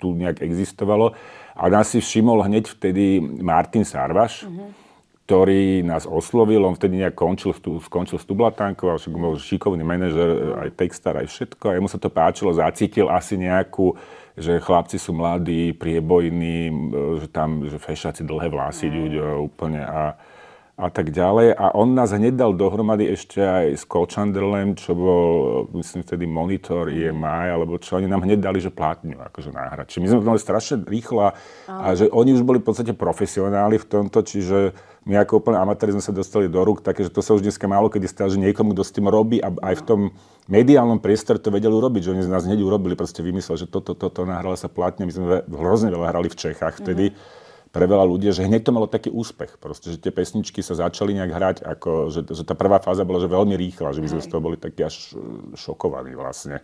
tu 0.00 0.16
nejak 0.16 0.42
existovalo. 0.42 1.14
A 1.54 1.70
nás 1.70 1.92
si 1.92 2.02
všimol 2.02 2.42
hneď 2.50 2.66
vtedy 2.72 3.20
Martin 3.20 3.86
Sarvaš, 3.86 4.48
mm-hmm 4.48 4.87
ktorý 5.28 5.84
nás 5.84 6.08
oslovil, 6.08 6.64
on 6.64 6.72
vtedy 6.72 7.04
nejak 7.04 7.12
končil, 7.12 7.52
skončil 7.84 8.16
s 8.16 8.24
Tublatánkou, 8.24 8.96
však 8.96 9.12
bol 9.12 9.36
šikovný 9.36 9.84
manažer, 9.84 10.56
aj 10.56 10.72
textár, 10.72 11.20
aj 11.20 11.28
všetko. 11.28 11.68
A 11.68 11.76
jemu 11.76 11.84
sa 11.84 12.00
to 12.00 12.08
páčilo, 12.08 12.56
zacítil 12.56 13.12
asi 13.12 13.36
nejakú, 13.36 13.92
že 14.40 14.56
chlapci 14.56 14.96
sú 14.96 15.12
mladí, 15.12 15.76
priebojní, 15.76 16.72
že 17.20 17.28
tam, 17.28 17.68
že 17.68 17.76
fešáci 17.76 18.24
dlhé 18.24 18.48
vlasy, 18.48 18.88
mm. 18.88 19.36
úplne. 19.36 19.84
A, 19.84 20.16
a 20.78 20.94
tak 20.94 21.10
ďalej. 21.10 21.58
A 21.58 21.74
on 21.74 21.98
nás 21.98 22.14
hneď 22.14 22.38
dal 22.38 22.54
dohromady 22.54 23.10
ešte 23.10 23.42
aj 23.42 23.66
s 23.74 23.82
Cochanderlem, 23.82 24.78
čo 24.78 24.94
bol, 24.94 25.26
myslím, 25.74 26.06
vtedy 26.06 26.30
Monitor, 26.30 26.86
EMI, 26.86 27.50
alebo 27.50 27.82
čo 27.82 27.98
oni 27.98 28.06
nám 28.06 28.22
hneď 28.22 28.38
dali, 28.38 28.62
že 28.62 28.70
plátňu 28.70 29.18
akože 29.18 29.50
náhrať. 29.50 29.90
Čiže 29.90 30.02
my 30.06 30.06
sme 30.06 30.18
to 30.22 30.30
mali 30.30 30.38
strašne 30.38 30.86
rýchlo 30.86 31.20
a, 31.26 31.30
a 31.66 31.98
že 31.98 32.06
oni 32.06 32.30
už 32.38 32.46
boli 32.46 32.62
v 32.62 32.66
podstate 32.70 32.94
profesionáli 32.94 33.74
v 33.82 33.86
tomto, 33.90 34.22
čiže 34.22 34.78
my 35.02 35.18
ako 35.18 35.42
úplne 35.42 35.58
amatéri 35.58 35.98
sme 35.98 36.04
sa 36.04 36.14
dostali 36.14 36.46
do 36.46 36.62
rúk, 36.62 36.86
takže 36.86 37.10
to 37.10 37.26
sa 37.26 37.34
už 37.34 37.42
dneska 37.42 37.66
málo 37.66 37.90
kedy 37.90 38.06
stalo, 38.06 38.30
že 38.30 38.38
niekomu, 38.38 38.70
kto 38.78 38.82
s 38.86 38.94
tým 38.94 39.10
robí 39.10 39.42
a 39.42 39.50
aj 39.50 39.82
v 39.82 39.86
tom 39.88 40.00
mediálnom 40.46 41.02
priestore 41.02 41.42
to 41.42 41.50
vedeli 41.50 41.74
urobiť, 41.74 42.06
že 42.06 42.12
oni 42.14 42.22
z 42.22 42.30
nás 42.30 42.46
hneď 42.46 42.62
urobili, 42.62 42.94
proste 42.94 43.26
vymysleli, 43.26 43.66
že 43.66 43.66
toto, 43.66 43.98
toto, 43.98 44.22
nahrala 44.22 44.54
sa 44.54 44.70
plátne. 44.70 45.08
My 45.08 45.12
sme 45.16 45.42
hrozne 45.42 45.90
veľa 45.90 46.14
hrali 46.14 46.30
v 46.30 46.38
Čechách 46.38 46.86
vtedy. 46.86 47.10
Mm-hmm 47.10 47.46
pre 47.78 47.86
veľa 47.86 48.10
ľudí, 48.10 48.26
že 48.34 48.42
hneď 48.42 48.66
to 48.66 48.74
malo 48.74 48.90
taký 48.90 49.06
úspech. 49.14 49.54
Proste, 49.62 49.94
že 49.94 50.02
tie 50.02 50.10
pesničky 50.10 50.66
sa 50.66 50.74
začali 50.74 51.14
nejak 51.14 51.30
hrať, 51.30 51.56
ako, 51.62 52.10
že, 52.10 52.26
že 52.26 52.42
tá 52.42 52.58
prvá 52.58 52.82
fáza 52.82 53.06
bola 53.06 53.22
že 53.22 53.30
veľmi 53.30 53.54
rýchla, 53.54 53.94
že 53.94 54.02
my 54.02 54.10
sme 54.10 54.24
z 54.26 54.26
toho 54.26 54.42
boli 54.42 54.58
takí 54.58 54.82
až 54.82 55.14
e, 55.14 55.54
šokovaní 55.54 56.18
vlastne. 56.18 56.58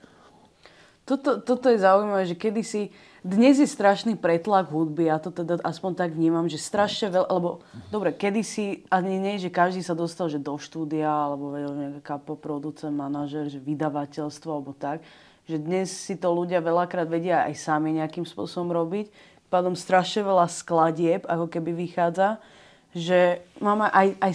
Toto, 1.07 1.39
toto 1.39 1.71
je 1.71 1.79
zaujímavé, 1.79 2.27
že 2.27 2.35
kedysi, 2.35 2.91
dnes 3.23 3.63
je 3.63 3.69
strašný 3.69 4.19
pretlak 4.19 4.75
hudby, 4.75 5.07
ja 5.07 5.23
to 5.23 5.31
teda 5.31 5.63
aspoň 5.63 6.03
tak 6.03 6.11
vnímam, 6.17 6.51
že 6.51 6.59
strašne 6.59 7.15
veľa, 7.15 7.29
lebo 7.31 7.63
dobre, 7.95 8.11
kedysi, 8.11 8.89
ani 8.91 9.21
nie, 9.21 9.39
že 9.39 9.55
každý 9.55 9.87
sa 9.87 9.95
dostal 9.95 10.27
že 10.27 10.43
do 10.43 10.59
štúdia, 10.59 11.07
alebo 11.07 11.55
nejaká 11.55 12.19
producent, 12.25 12.91
manažer, 12.91 13.47
že 13.53 13.63
vydavateľstvo, 13.63 14.51
alebo 14.51 14.73
tak, 14.75 15.05
že 15.45 15.61
dnes 15.61 15.93
si 15.93 16.17
to 16.17 16.33
ľudia 16.33 16.65
veľakrát 16.65 17.05
vedia 17.05 17.45
aj 17.45 17.55
sami 17.55 18.01
nejakým 18.01 18.25
spôsobom 18.25 18.73
robiť 18.73 19.34
pádom 19.55 19.79
strašne 19.79 20.27
veľa 20.27 20.51
skladieb, 20.51 21.23
ako 21.31 21.47
keby 21.47 21.71
vychádza, 21.87 22.43
že 22.91 23.43
máme 23.63 23.87
aj, 23.91 24.09
aj 24.19 24.33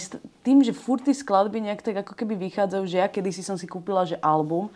tým, 0.47 0.63
že 0.63 0.71
furt 0.71 1.03
tie 1.03 1.15
skladby 1.15 1.59
nejak 1.59 1.83
tak 1.83 2.07
ako 2.07 2.15
keby 2.15 2.39
vychádzajú, 2.47 2.83
že 2.87 3.03
ja 3.03 3.07
kedysi 3.11 3.43
som 3.43 3.59
si 3.59 3.67
kúpila, 3.67 4.07
že 4.07 4.15
album 4.23 4.71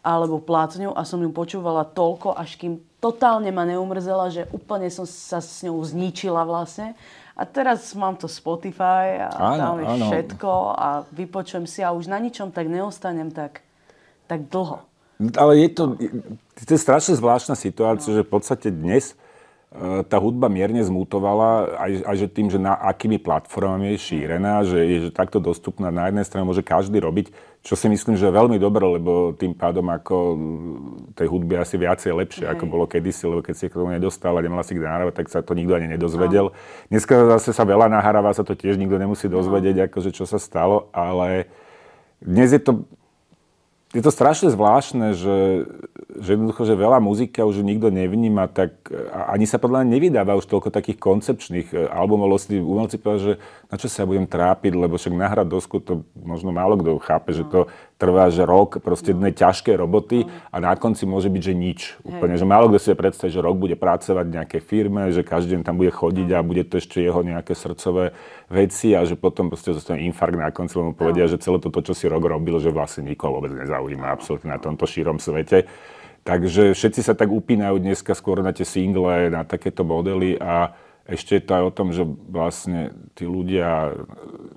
alebo 0.00 0.40
plátňu 0.40 0.94
a 0.96 1.04
som 1.04 1.20
ju 1.20 1.28
počúvala 1.28 1.84
toľko, 1.84 2.32
až 2.32 2.56
kým 2.56 2.80
totálne 3.04 3.52
ma 3.52 3.68
neumrzela, 3.68 4.32
že 4.32 4.48
úplne 4.48 4.88
som 4.88 5.04
sa 5.04 5.42
s 5.42 5.60
ňou 5.60 5.76
zničila 5.84 6.42
vlastne. 6.46 6.96
A 7.36 7.48
teraz 7.48 7.92
mám 7.96 8.16
to 8.16 8.28
Spotify 8.28 9.24
a 9.24 9.28
áno, 9.32 9.60
tam 9.60 9.74
je 9.80 9.86
áno. 9.88 10.06
všetko 10.12 10.50
a 10.76 10.88
vypočujem 11.12 11.64
si 11.64 11.80
a 11.80 11.92
už 11.92 12.08
na 12.08 12.20
ničom 12.20 12.52
tak 12.52 12.68
neostanem 12.68 13.32
tak, 13.32 13.64
tak 14.28 14.48
dlho. 14.48 14.84
Ale 15.36 15.52
je 15.60 15.68
to, 15.72 15.84
to 16.64 16.70
je 16.72 16.80
strašne 16.80 17.12
zvláštna 17.16 17.52
situácia, 17.56 18.12
no. 18.12 18.16
že 18.20 18.24
v 18.24 18.30
podstate 18.32 18.68
dnes 18.72 19.16
tá 20.10 20.18
hudba 20.18 20.50
mierne 20.50 20.82
zmutovala, 20.82 21.78
aj, 21.78 21.92
aj 22.02 22.16
že 22.18 22.26
tým, 22.26 22.50
že 22.50 22.58
na 22.58 22.74
akými 22.74 23.22
platformami 23.22 23.94
je 23.94 24.02
šírená, 24.02 24.66
že 24.66 24.82
je 24.82 24.96
že 25.06 25.10
takto 25.14 25.38
dostupná 25.38 25.94
na 25.94 26.10
jednej 26.10 26.26
strane 26.26 26.42
môže 26.42 26.66
každý 26.66 26.98
robiť, 26.98 27.30
čo 27.62 27.78
si 27.78 27.86
myslím, 27.86 28.18
že 28.18 28.26
je 28.26 28.34
veľmi 28.34 28.58
dobré, 28.58 28.82
lebo 28.82 29.30
tým 29.38 29.54
pádom 29.54 29.86
ako 29.94 30.16
tej 31.14 31.30
hudby 31.30 31.54
asi 31.54 31.78
viacej 31.78 32.10
lepšie, 32.10 32.44
Hej. 32.50 32.58
ako 32.58 32.64
bolo 32.66 32.90
kedysi, 32.90 33.30
lebo 33.30 33.46
keď 33.46 33.54
si 33.54 33.70
k 33.70 33.78
tomu 33.78 33.94
nedostal 33.94 34.34
a 34.34 34.42
nemala 34.42 34.66
si 34.66 34.74
kde 34.74 34.90
nahrávať, 34.90 35.14
tak 35.22 35.30
sa 35.30 35.38
to 35.38 35.54
nikto 35.54 35.78
ani 35.78 35.86
nedozvedel. 35.86 36.50
No. 36.50 36.56
Dneska 36.90 37.38
zase 37.38 37.54
sa 37.54 37.62
veľa 37.62 37.86
nahráva, 37.86 38.34
sa 38.34 38.42
to 38.42 38.58
tiež 38.58 38.74
nikto 38.74 38.98
nemusí 38.98 39.30
dozvedieť, 39.30 39.76
no. 39.76 39.84
akože 39.86 40.10
čo 40.10 40.26
sa 40.26 40.42
stalo, 40.42 40.90
ale 40.90 41.46
dnes 42.18 42.50
je 42.50 42.58
to 42.58 42.90
je 43.90 44.02
to 44.06 44.14
strašne 44.14 44.54
zvláštne, 44.54 45.18
že, 45.18 45.66
že 46.22 46.38
jednoducho, 46.38 46.62
že 46.62 46.78
veľa 46.78 47.02
muzika 47.02 47.42
už 47.42 47.66
nikto 47.66 47.90
nevníma, 47.90 48.46
tak 48.46 48.86
ani 49.10 49.50
sa 49.50 49.58
podľa 49.58 49.82
mňa 49.82 49.90
nevydáva 49.90 50.38
už 50.38 50.46
toľko 50.46 50.70
takých 50.70 51.02
koncepčných 51.02 51.68
e, 51.74 51.90
albumov, 51.90 52.38
si 52.38 52.62
umelci 52.62 53.02
povedali, 53.02 53.34
že 53.34 53.34
na 53.66 53.74
čo 53.74 53.90
sa 53.90 54.06
budem 54.06 54.30
trápiť, 54.30 54.78
lebo 54.78 54.94
však 54.94 55.10
nahrať 55.10 55.46
dosku 55.50 55.82
to 55.82 56.06
možno 56.14 56.54
málo 56.54 56.78
kto 56.78 57.02
chápe, 57.02 57.34
že 57.34 57.42
to 57.50 57.66
trvá, 58.00 58.32
že 58.32 58.48
rok, 58.48 58.80
proste 58.80 59.12
dne 59.12 59.28
ťažké 59.28 59.76
roboty 59.76 60.24
a 60.48 60.56
na 60.56 60.72
konci 60.72 61.04
môže 61.04 61.28
byť, 61.28 61.42
že 61.44 61.54
nič. 61.54 61.80
Úplne, 62.00 62.40
že 62.40 62.48
málo 62.48 62.72
kto 62.72 62.80
si 62.80 62.96
predstaví, 62.96 63.28
že 63.28 63.44
rok 63.44 63.60
bude 63.60 63.76
pracovať 63.76 64.24
v 64.24 64.34
nejakej 64.40 64.60
firme, 64.64 65.12
že 65.12 65.20
každý 65.20 65.60
deň 65.60 65.62
tam 65.68 65.76
bude 65.76 65.92
chodiť 65.92 66.28
a 66.32 66.40
bude 66.40 66.64
to 66.64 66.80
ešte 66.80 67.04
jeho 67.04 67.20
nejaké 67.20 67.52
srdcové 67.52 68.16
veci 68.48 68.96
a 68.96 69.04
že 69.04 69.20
potom 69.20 69.52
proste 69.52 69.76
zostane 69.76 70.00
infarkt 70.08 70.40
na 70.40 70.48
konci, 70.48 70.80
lebo 70.80 70.96
povedia, 70.96 71.28
že 71.28 71.36
celé 71.36 71.60
toto, 71.60 71.84
čo 71.84 71.92
si 71.92 72.08
rok 72.08 72.24
robil, 72.24 72.56
že 72.56 72.72
vlastne 72.72 73.04
nikoho 73.04 73.36
vôbec 73.36 73.52
nezaujíma 73.52 74.08
absolútne 74.08 74.48
na 74.48 74.58
tomto 74.58 74.88
šírom 74.88 75.20
svete. 75.20 75.68
Takže 76.24 76.72
všetci 76.76 77.00
sa 77.04 77.12
tak 77.12 77.28
upínajú 77.28 77.80
dneska 77.80 78.16
skôr 78.16 78.40
na 78.40 78.52
tie 78.52 78.64
single, 78.64 79.28
na 79.28 79.44
takéto 79.44 79.84
modely 79.84 80.40
a 80.40 80.72
ešte 81.08 81.40
je 81.40 81.42
to 81.42 81.52
aj 81.56 81.64
o 81.64 81.72
tom, 81.74 81.88
že 81.90 82.04
vlastne 82.06 82.92
tí 83.16 83.24
ľudia, 83.24 83.96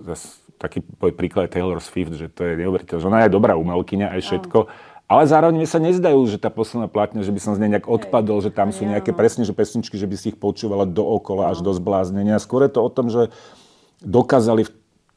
zase 0.04 0.43
taký 0.64 0.80
príklad 1.20 1.52
Taylor 1.52 1.84
Swift, 1.84 2.16
že 2.16 2.32
to 2.32 2.48
je 2.48 2.56
neuveriteľné, 2.56 3.04
že 3.04 3.10
ona 3.12 3.28
je 3.28 3.36
dobrá 3.36 3.60
umelkyňa 3.60 4.16
aj 4.16 4.22
všetko, 4.24 4.60
ale 5.12 5.28
zároveň 5.28 5.60
mi 5.60 5.68
sa 5.68 5.84
nezdajú, 5.84 6.24
že 6.32 6.40
tá 6.40 6.48
posledná 6.48 6.88
platňa, 6.88 7.28
že 7.28 7.36
by 7.36 7.40
som 7.44 7.54
z 7.54 7.62
nej 7.62 7.76
nejak 7.76 7.92
odpadol, 7.92 8.40
že 8.40 8.56
tam 8.56 8.72
sú 8.72 8.88
nejaké 8.88 9.12
presne 9.12 9.44
že 9.44 9.52
pesničky, 9.52 10.00
že 10.00 10.08
by 10.08 10.16
si 10.16 10.32
ich 10.32 10.40
počúvala 10.40 10.88
dookola 10.88 11.52
až 11.52 11.60
do 11.60 11.76
zbláznenia. 11.76 12.40
Skôr 12.40 12.66
je 12.66 12.72
to 12.72 12.82
o 12.82 12.90
tom, 12.90 13.12
že 13.12 13.28
dokázali 14.00 14.66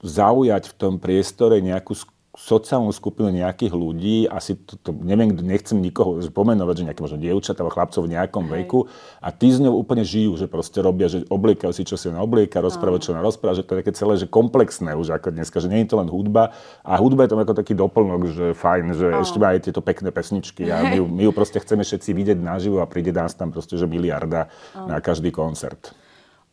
zaujať 0.02 0.68
v 0.68 0.74
tom 0.74 0.92
priestore 0.98 1.62
nejakú 1.62 1.94
sociálnu 2.36 2.92
skupinu 2.92 3.32
nejakých 3.32 3.72
ľudí, 3.72 4.28
asi 4.28 4.60
to, 4.60 4.76
to 4.76 4.92
neviem, 4.92 5.32
nechcem 5.32 5.80
nikoho 5.80 6.20
pomenovať, 6.28 6.74
že 6.76 6.84
nejaké 6.92 7.00
možno 7.00 7.16
dievčatá 7.16 7.64
alebo 7.64 7.72
chlapcov 7.72 8.04
v 8.04 8.12
nejakom 8.12 8.44
Hej. 8.44 8.52
veku 8.60 8.80
a 9.24 9.32
tí 9.32 9.48
z 9.48 9.64
ňou 9.64 9.80
úplne 9.80 10.04
žijú, 10.04 10.36
že 10.36 10.44
proste 10.44 10.84
robia, 10.84 11.08
že 11.08 11.24
obliekajú 11.32 11.72
si, 11.72 11.88
čo 11.88 11.96
si 11.96 12.12
ona 12.12 12.20
oblieka, 12.20 12.60
rozprávajú, 12.60 13.00
čo 13.00 13.10
ona 13.16 13.24
rozpráva, 13.24 13.56
že 13.56 13.64
to 13.64 13.72
je 13.74 13.80
také 13.80 13.92
celé, 13.96 14.20
že 14.20 14.28
komplexné 14.28 14.92
už 14.92 15.16
ako 15.16 15.32
dneska, 15.32 15.64
že 15.64 15.72
nie 15.72 15.80
je 15.82 15.88
to 15.88 15.96
len 15.96 16.12
hudba 16.12 16.52
a 16.84 16.92
hudba 17.00 17.24
je 17.24 17.32
tam 17.32 17.40
ako 17.40 17.56
taký 17.56 17.72
doplnok, 17.72 18.20
že 18.28 18.46
fajn, 18.52 18.84
že 18.92 19.06
Aha. 19.16 19.24
ešte 19.24 19.40
má 19.40 19.56
aj 19.56 19.72
tieto 19.72 19.80
pekné 19.80 20.12
pesničky 20.12 20.68
a 20.68 20.84
my 20.92 20.96
ju, 21.00 21.04
my 21.16 21.22
ju 21.26 21.32
proste 21.32 21.56
chceme 21.56 21.88
všetci 21.88 22.12
vidieť 22.12 22.38
naživo 22.38 22.84
a 22.84 22.86
príde 22.86 23.16
nás 23.16 23.32
tam 23.32 23.48
proste, 23.48 23.80
že 23.80 23.88
miliarda 23.88 24.52
Aha. 24.76 24.84
na 24.84 24.96
každý 25.00 25.32
koncert. 25.32 25.96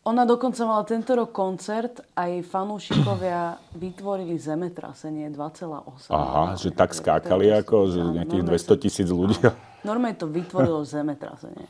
Ona 0.04 0.28
dokonca 0.28 0.68
mala 0.68 0.84
tento 0.84 1.16
rok 1.16 1.32
koncert 1.32 2.04
a 2.12 2.28
jej 2.28 2.44
fanúšikovia 2.44 3.56
vytvorili 3.72 4.36
zemetrasenie 4.36 5.32
2,8. 5.32 6.12
Aha, 6.12 6.60
že 6.60 6.68
tak 6.76 6.92
skákali 6.92 7.48
ako, 7.48 7.88
že 7.88 8.00
nejakých 8.12 8.44
200 8.44 8.84
tisíc 8.84 9.08
ľudí. 9.08 9.40
Normálne 9.80 10.20
to 10.20 10.28
vytvorilo 10.28 10.84
zemetrasenie. 10.92 11.64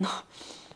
No, 0.00 0.08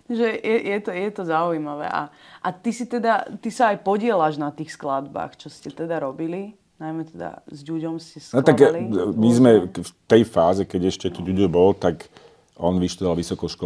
že 0.04 0.36
je, 0.36 0.56
je, 0.68 0.78
to, 0.84 0.90
je 0.92 1.08
to 1.08 1.22
zaujímavé. 1.24 1.88
A, 1.88 2.12
a 2.44 2.48
ty 2.52 2.76
si 2.76 2.84
teda, 2.84 3.24
ty 3.40 3.48
sa 3.48 3.72
aj 3.72 3.88
podielaš 3.88 4.36
na 4.36 4.52
tých 4.52 4.76
skladbách, 4.76 5.40
čo 5.40 5.48
ste 5.48 5.72
teda 5.72 6.04
robili? 6.04 6.60
Najmä 6.76 7.08
teda 7.08 7.40
s 7.48 7.64
Ďuďom 7.64 7.96
ste 8.04 8.20
skladali. 8.20 8.84
No 8.84 9.08
tak 9.08 9.16
my 9.16 9.30
sme 9.32 9.50
v 9.64 9.90
tej 10.04 10.22
fáze, 10.28 10.68
keď 10.68 10.92
ešte 10.92 11.08
tu 11.08 11.24
Ďuďo 11.24 11.48
bol, 11.48 11.72
tak 11.72 12.04
on 12.58 12.74
vyštudoval 12.82 13.14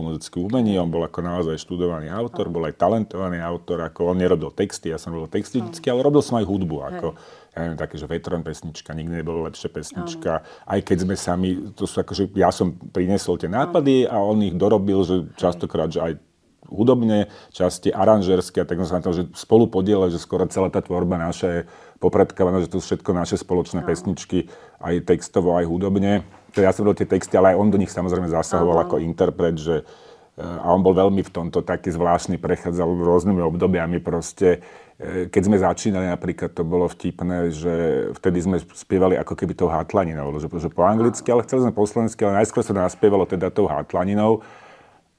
muzické 0.05 0.37
umenie, 0.37 0.77
on 0.77 0.93
bol 0.93 1.01
ako 1.01 1.25
naozaj 1.25 1.57
študovaný 1.65 2.13
autor, 2.13 2.53
bol 2.53 2.69
aj 2.69 2.77
talentovaný 2.77 3.41
autor, 3.41 3.81
ako 3.89 4.13
on 4.13 4.21
nerobil 4.21 4.53
texty, 4.53 4.93
ja 4.93 5.01
som 5.01 5.17
robil 5.17 5.33
texty 5.33 5.65
vždycky, 5.65 5.89
ale 5.89 6.05
robil 6.05 6.21
som 6.21 6.37
aj 6.37 6.45
hudbu, 6.45 6.77
ako 6.93 7.07
ja 7.53 7.59
neviem, 7.65 7.81
také, 7.81 7.97
že 7.97 8.09
Vetron 8.09 8.45
pesnička, 8.45 8.93
nikdy 8.93 9.25
nebolo 9.25 9.49
lepšia 9.49 9.69
pesnička, 9.73 10.45
aj 10.69 10.81
keď 10.85 10.97
sme 11.09 11.15
sami, 11.17 11.49
to 11.73 11.89
sú 11.89 12.05
akože, 12.05 12.33
ja 12.37 12.53
som 12.53 12.77
priniesol 12.77 13.41
tie 13.41 13.49
nápady 13.49 14.09
a 14.09 14.21
on 14.21 14.41
ich 14.45 14.57
dorobil, 14.57 15.01
že 15.05 15.25
častokrát, 15.41 15.89
že 15.89 16.01
aj 16.01 16.13
hudobne, 16.69 17.29
časti 17.53 17.93
aranžerské, 17.93 18.65
tak 18.65 18.81
sa 18.85 19.01
na 19.01 19.05
to, 19.05 19.13
že 19.13 19.29
spolu 19.37 19.69
podielať, 19.69 20.17
že 20.17 20.25
skoro 20.25 20.49
celá 20.49 20.73
tá 20.73 20.81
tvorba 20.81 21.21
naša 21.21 21.49
je 21.49 21.61
popredkávaná, 22.01 22.65
že 22.65 22.73
to 22.73 22.81
sú 22.81 22.93
všetko 22.93 23.11
naše 23.13 23.37
spoločné 23.37 23.85
pesničky, 23.85 24.49
aj 24.81 25.05
textovo, 25.05 25.57
aj 25.57 25.69
hudobne 25.69 26.25
teda 26.53 26.69
ja 26.69 26.73
som 26.77 26.85
robil 26.85 27.03
tie 27.03 27.09
texty, 27.09 27.35
ale 27.35 27.57
aj 27.57 27.59
on 27.59 27.69
do 27.73 27.81
nich 27.81 27.91
samozrejme 27.91 28.29
zasahoval 28.29 28.79
Aha. 28.79 28.85
ako 28.87 28.97
interpret, 29.01 29.57
že 29.57 29.83
e, 29.83 30.45
a 30.45 30.69
on 30.71 30.85
bol 30.85 30.93
veľmi 30.93 31.25
v 31.25 31.33
tomto 31.33 31.65
taký 31.65 31.89
zvláštny, 31.91 32.37
prechádzal 32.37 32.87
rôznymi 32.87 33.41
obdobiami 33.41 33.99
proste. 34.05 34.61
E, 35.01 35.33
keď 35.33 35.43
sme 35.49 35.57
začínali 35.57 36.07
napríklad, 36.13 36.53
to 36.53 36.63
bolo 36.63 36.87
vtipné, 36.93 37.49
že 37.51 37.75
vtedy 38.21 38.39
sme 38.45 38.57
spievali 38.61 39.17
ako 39.17 39.33
keby 39.33 39.57
tou 39.57 39.73
hátlaninou, 39.73 40.29
že, 40.37 40.47
že 40.47 40.69
po 40.69 40.85
anglicky, 40.85 41.27
ale 41.33 41.43
chceli 41.49 41.67
sme 41.67 41.73
po 41.73 41.89
slovensky, 41.89 42.21
ale 42.23 42.45
najskôr 42.45 42.61
sa 42.61 42.77
naspievalo 42.77 43.25
teda 43.25 43.49
tou 43.49 43.65
hátlaninou. 43.65 44.45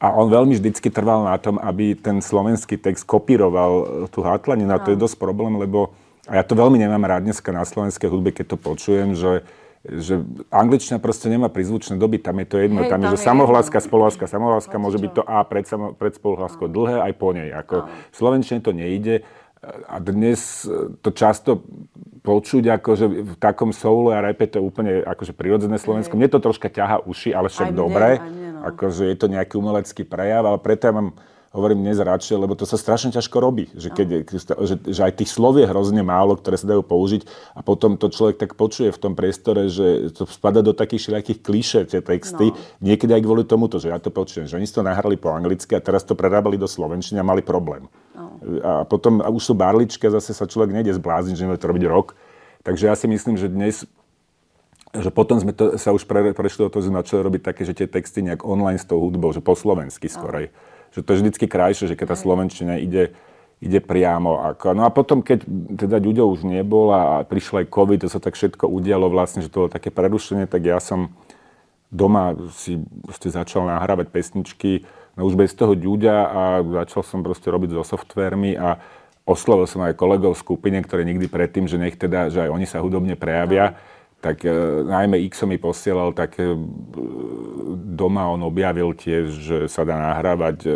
A 0.03 0.11
on 0.11 0.27
veľmi 0.27 0.59
vždycky 0.59 0.91
trval 0.91 1.23
na 1.23 1.39
tom, 1.39 1.55
aby 1.57 1.95
ten 1.95 2.19
slovenský 2.19 2.75
text 2.75 3.07
kopíroval 3.07 4.05
tú 4.11 4.19
hátlaninu. 4.19 4.75
A 4.75 4.83
to 4.83 4.91
je 4.91 4.99
dosť 4.99 5.15
problém, 5.15 5.55
lebo 5.55 5.95
a 6.23 6.39
ja 6.39 6.43
to 6.43 6.55
veľmi 6.55 6.79
nemám 6.79 7.03
rád 7.03 7.27
dneska 7.27 7.51
na 7.51 7.67
slovenskej 7.67 8.07
hudbe, 8.07 8.31
keď 8.31 8.55
to 8.55 8.57
počujem, 8.59 9.11
že 9.11 9.43
že 9.83 10.23
angličtina 10.47 10.95
proste 11.03 11.27
nemá 11.27 11.51
prizvučné 11.51 11.99
doby, 11.99 12.15
tam 12.15 12.39
je 12.39 12.47
to 12.47 12.55
jedno, 12.55 12.87
Hej, 12.87 12.89
tam, 12.89 13.03
tam 13.03 13.11
je, 13.11 13.19
že 13.19 13.27
samohláska, 13.27 13.77
spoluhláska, 13.83 14.25
samohláska 14.31 14.75
môže 14.79 14.95
byť 14.95 15.11
to 15.11 15.23
A 15.27 15.43
pred, 15.43 15.67
samo, 15.67 15.91
pred 15.91 16.15
spoluhláskou 16.15 16.71
dlhé 16.71 17.03
aj 17.03 17.13
po 17.19 17.35
nej. 17.35 17.51
Ako 17.51 17.91
v 17.91 18.15
slovenčine 18.15 18.63
to 18.63 18.71
nejde 18.71 19.27
a 19.63 19.99
dnes 19.99 20.67
to 20.99 21.09
často 21.11 21.63
počuť 22.23 22.79
akože 22.79 23.05
v 23.07 23.35
takom 23.39 23.71
soule 23.75 24.15
a 24.15 24.23
repe 24.23 24.47
to 24.47 24.59
je 24.59 24.63
úplne 24.63 24.91
akože 25.03 25.35
prirodzené 25.35 25.75
Slovensko. 25.79 26.15
Mne 26.15 26.31
to 26.31 26.43
troška 26.43 26.67
ťaha 26.71 27.03
uši, 27.03 27.35
ale 27.35 27.47
však 27.47 27.71
dobre. 27.75 28.19
No. 28.19 28.71
Akože 28.71 29.11
je 29.11 29.15
to 29.19 29.27
nejaký 29.27 29.59
umelecký 29.59 30.07
prejav, 30.07 30.47
ale 30.47 30.59
preto 30.59 30.87
ja 30.87 30.93
mám 30.95 31.15
hovorím 31.53 31.85
dnes 31.85 32.01
radšej, 32.01 32.33
lebo 32.33 32.57
to 32.57 32.65
sa 32.65 32.81
strašne 32.81 33.13
ťažko 33.13 33.37
robí. 33.37 33.69
Že, 33.77 33.89
keď, 33.93 34.07
že, 34.65 34.75
že 34.89 35.01
aj 35.05 35.13
tých 35.21 35.29
slov 35.29 35.61
je 35.61 35.69
hrozne 35.69 36.01
málo, 36.01 36.33
ktoré 36.33 36.57
sa 36.57 36.65
dajú 36.65 36.81
použiť 36.81 37.29
a 37.53 37.61
potom 37.61 37.93
to 37.93 38.09
človek 38.09 38.41
tak 38.41 38.57
počuje 38.57 38.89
v 38.89 38.99
tom 38.99 39.13
priestore, 39.13 39.69
že 39.69 40.09
to 40.17 40.25
spada 40.25 40.65
do 40.65 40.73
takých 40.73 41.07
všelijakých 41.07 41.39
kliše 41.45 41.79
tie 41.85 42.01
texty. 42.01 42.49
No. 42.49 42.57
Niekedy 42.81 43.13
aj 43.13 43.21
kvôli 43.21 43.45
tomuto, 43.45 43.77
že 43.77 43.93
ja 43.93 44.01
to 44.01 44.09
počujem, 44.09 44.49
že 44.49 44.57
oni 44.57 44.65
si 44.65 44.73
to 44.73 44.81
nahrali 44.81 45.13
po 45.13 45.29
anglicky 45.29 45.77
a 45.77 45.85
teraz 45.85 46.01
to 46.01 46.17
prerábali 46.17 46.57
do 46.57 46.65
slovenčiny 46.65 47.21
a 47.21 47.23
mali 47.23 47.45
problém. 47.45 47.85
No. 48.17 48.33
A 48.65 48.71
potom 48.89 49.21
a 49.21 49.29
už 49.29 49.45
sú 49.45 49.53
barličky 49.53 50.09
a 50.09 50.17
zase 50.17 50.33
sa 50.33 50.49
človek 50.49 50.73
nejde 50.73 50.97
zblázniť, 50.97 51.37
že 51.37 51.61
to 51.61 51.69
robiť 51.69 51.85
rok. 51.85 52.17
Takže 52.65 52.89
ja 52.89 52.97
si 52.97 53.05
myslím, 53.05 53.37
že 53.37 53.47
dnes 53.47 53.85
že 54.93 55.09
potom 55.09 55.41
sme 55.41 55.57
to, 55.57 55.73
sa 55.81 55.89
už 55.89 56.05
pre, 56.05 56.37
prešli 56.37 56.65
do 56.65 56.69
toho, 56.69 56.85
že 56.85 56.93
sme 56.93 57.01
začali 57.01 57.25
robiť 57.25 57.41
také, 57.41 57.65
že 57.65 57.73
tie 57.73 57.89
texty 57.89 58.21
nejak 58.21 58.45
online 58.45 58.77
s 58.77 58.85
tou 58.85 59.01
hudbou, 59.01 59.33
že 59.33 59.41
po 59.41 59.57
slovensky 59.57 60.05
skorej. 60.05 60.53
Že 60.93 60.99
to 61.01 61.09
je 61.09 61.19
vždycky 61.25 61.45
krajšie, 61.49 61.85
že 61.89 61.97
keď 61.97 62.13
tá 62.13 62.17
slovenčina 62.17 62.77
ide, 62.77 63.17
ide 63.59 63.79
priamo. 63.81 64.45
Ako. 64.53 64.77
No 64.77 64.85
a 64.85 64.93
potom, 64.93 65.25
keď 65.25 65.45
teda 65.77 65.97
ľuďov 65.97 66.25
už 66.37 66.41
nebol 66.45 66.93
a 66.93 67.25
prišiel 67.25 67.65
aj 67.65 67.73
COVID, 67.73 67.99
to 68.05 68.09
sa 68.09 68.21
tak 68.21 68.37
všetko 68.37 68.69
udialo 68.69 69.09
vlastne, 69.09 69.41
že 69.41 69.49
to 69.49 69.65
bolo 69.65 69.69
také 69.73 69.89
prerušenie, 69.89 70.45
tak 70.45 70.65
ja 70.65 70.77
som 70.77 71.13
doma 71.93 72.33
si 72.49 72.81
začal 73.29 73.69
nahrávať 73.69 74.09
pesničky, 74.09 74.81
no 75.13 75.29
už 75.29 75.37
bez 75.37 75.53
toho 75.53 75.77
ľudia 75.77 76.25
a 76.25 76.41
začal 76.83 77.05
som 77.05 77.21
proste 77.21 77.53
robiť 77.53 77.77
so 77.77 77.85
softvermi 77.85 78.57
a 78.57 78.81
oslovil 79.29 79.69
som 79.69 79.85
aj 79.85 79.93
kolegov 79.93 80.33
v 80.33 80.41
skupine, 80.41 80.77
ktoré 80.81 81.05
nikdy 81.05 81.29
predtým, 81.29 81.69
že 81.69 81.77
nech 81.77 81.95
teda, 81.95 82.33
že 82.33 82.43
aj 82.43 82.49
oni 82.49 82.65
sa 82.65 82.81
hudobne 82.81 83.13
prejavia. 83.13 83.77
No 83.77 84.02
tak 84.23 84.47
e, 84.47 84.55
najmä 84.87 85.19
X 85.27 85.43
mi 85.43 85.59
posielal, 85.59 86.15
tak 86.15 86.39
e, 86.39 86.55
doma 87.75 88.31
on 88.31 88.47
objavil 88.47 88.95
tiež, 88.95 89.27
že 89.35 89.57
sa 89.67 89.83
dá 89.83 89.99
nahrávať 89.99 90.57
e, 90.63 90.69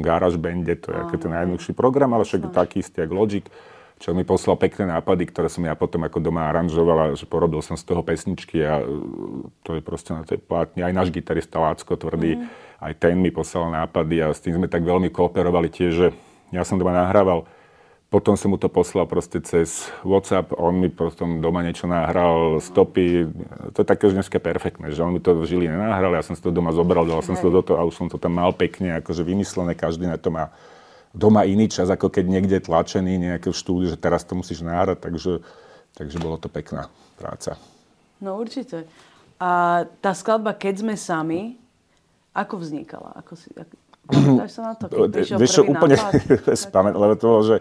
Garage 0.00 0.40
Bande, 0.40 0.72
to 0.80 0.88
je 0.88 0.96
aký 0.96 1.20
ten 1.20 1.28
najjednoduchší 1.36 1.76
program, 1.76 2.16
ale 2.16 2.24
však 2.24 2.48
taký 2.56 2.80
istý, 2.80 3.04
ako 3.04 3.14
Logic, 3.20 3.44
čo 4.00 4.16
mi 4.16 4.24
poslal 4.24 4.56
pekné 4.56 4.88
nápady, 4.88 5.28
ktoré 5.28 5.52
som 5.52 5.60
ja 5.68 5.76
potom 5.76 6.08
ako 6.08 6.24
doma 6.24 6.48
aranžoval 6.48 6.98
a 6.98 7.06
že 7.12 7.28
porobil 7.28 7.60
som 7.60 7.76
z 7.76 7.84
toho 7.84 8.00
pesničky 8.00 8.64
a 8.64 8.80
e, 8.80 8.84
to 9.60 9.76
je 9.76 9.82
proste 9.84 10.16
na 10.16 10.24
tej 10.24 10.40
plátni. 10.40 10.80
Aj 10.80 10.96
náš 10.96 11.12
gitarista 11.12 11.60
Lácko 11.60 12.00
tvrdý, 12.00 12.40
mm. 12.40 12.44
aj 12.80 12.92
ten 12.96 13.20
mi 13.20 13.28
poslal 13.28 13.68
nápady 13.68 14.24
a 14.24 14.32
s 14.32 14.40
tým 14.40 14.56
sme 14.56 14.72
tak 14.72 14.80
veľmi 14.88 15.12
kooperovali 15.12 15.68
tiež, 15.68 15.92
že 15.92 16.08
ja 16.48 16.64
som 16.64 16.80
doma 16.80 16.96
nahrával 16.96 17.44
potom 18.14 18.38
som 18.38 18.54
mu 18.54 18.58
to 18.62 18.70
poslal 18.70 19.10
proste 19.10 19.42
cez 19.42 19.90
WhatsApp, 20.06 20.54
on 20.54 20.78
mi 20.78 20.86
potom 20.86 21.42
doma 21.42 21.66
niečo 21.66 21.90
nahral, 21.90 22.62
stopy, 22.62 23.26
to 23.74 23.82
je 23.82 23.86
také 23.90 24.06
už 24.06 24.14
dneska 24.14 24.38
perfektné, 24.38 24.94
že 24.94 25.02
on 25.02 25.10
mi 25.10 25.18
to 25.18 25.34
v 25.34 25.42
žili 25.50 25.66
nenahral, 25.66 26.14
ja 26.14 26.22
som 26.22 26.38
si 26.38 26.42
to 26.46 26.54
doma 26.54 26.70
zobral, 26.70 27.02
dal 27.02 27.26
som 27.26 27.34
si 27.34 27.42
to 27.42 27.50
do 27.50 27.58
toho 27.66 27.74
a 27.74 27.82
už 27.82 27.98
som 27.98 28.06
to 28.06 28.14
tam 28.14 28.38
mal 28.38 28.54
pekne, 28.54 29.02
akože 29.02 29.26
vymyslené, 29.26 29.74
každý 29.74 30.06
na 30.06 30.14
to 30.14 30.30
má 30.30 30.54
doma 31.10 31.42
iný 31.42 31.66
čas, 31.66 31.90
ako 31.90 32.06
keď 32.06 32.24
niekde 32.30 32.62
tlačený 32.62 33.18
nejaké 33.18 33.50
v 33.50 33.58
štúdiu, 33.58 33.90
že 33.90 33.98
teraz 33.98 34.22
to 34.22 34.38
musíš 34.38 34.62
nahrať, 34.62 35.02
takže, 35.02 35.42
takže 35.98 36.22
bolo 36.22 36.38
to 36.38 36.46
pekná 36.46 36.86
práca. 37.18 37.58
No 38.22 38.38
určite. 38.38 38.86
A 39.42 39.82
tá 39.98 40.14
skladba 40.14 40.54
Keď 40.54 40.86
sme 40.86 40.94
sami, 40.94 41.58
ako 42.30 42.62
vznikala? 42.62 43.10
Ako 43.18 43.34
si, 43.34 43.50
ako, 43.50 43.74
sa 44.46 44.60
na 44.70 44.74
to, 44.78 44.86
keď 44.86 45.34
prišiel 45.34 45.66
prvý 45.66 45.74
úplne 45.74 45.96
spamäť, 46.54 46.94
lebo 47.02 47.12
to 47.18 47.26
bolo, 47.26 47.42
že 47.42 47.58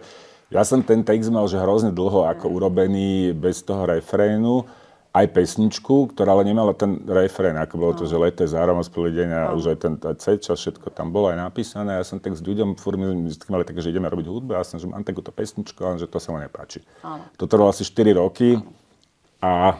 ja 0.53 0.61
som 0.61 0.85
ten 0.85 1.01
text 1.01 1.33
mal 1.33 1.49
že 1.49 1.57
hrozne 1.57 1.89
dlho 1.89 2.29
ako 2.29 2.45
urobený 2.53 3.33
bez 3.33 3.65
toho 3.65 3.89
refrénu, 3.89 4.69
aj 5.13 5.29
pesničku, 5.29 6.09
ktorá 6.09 6.33
ale 6.33 6.49
nemala 6.49 6.73
ten 6.73 6.97
refrén, 7.05 7.53
ako 7.53 7.73
bolo 7.77 7.93
to, 7.93 8.09
že 8.09 8.17
leté 8.17 8.49
zárom 8.49 8.81
a 8.81 9.53
už 9.53 9.65
aj 9.69 9.77
ten 9.77 9.93
C 10.17 10.41
čas, 10.41 10.57
všetko 10.57 10.89
tam 10.89 11.13
bolo 11.13 11.29
aj 11.29 11.37
napísané. 11.37 12.01
Ja 12.01 12.05
som 12.05 12.17
tak 12.17 12.33
s 12.33 12.41
ľuďom, 12.41 12.81
furt 12.81 12.97
my 12.97 13.29
mali 13.29 13.61
také, 13.61 13.85
že 13.85 13.93
ideme 13.93 14.09
robiť 14.09 14.25
hudbu, 14.25 14.57
ja 14.57 14.65
som, 14.65 14.81
že 14.81 14.89
mám 14.89 15.05
takúto 15.05 15.29
pesničku, 15.29 15.77
ale 15.85 16.01
že 16.01 16.09
to 16.09 16.17
sa 16.17 16.33
mu 16.33 16.41
nepáči. 16.41 16.81
Áno. 17.05 17.29
To 17.37 17.45
trvalo 17.45 17.69
asi 17.69 17.85
4 17.85 18.09
roky 18.17 18.57
a 19.37 19.77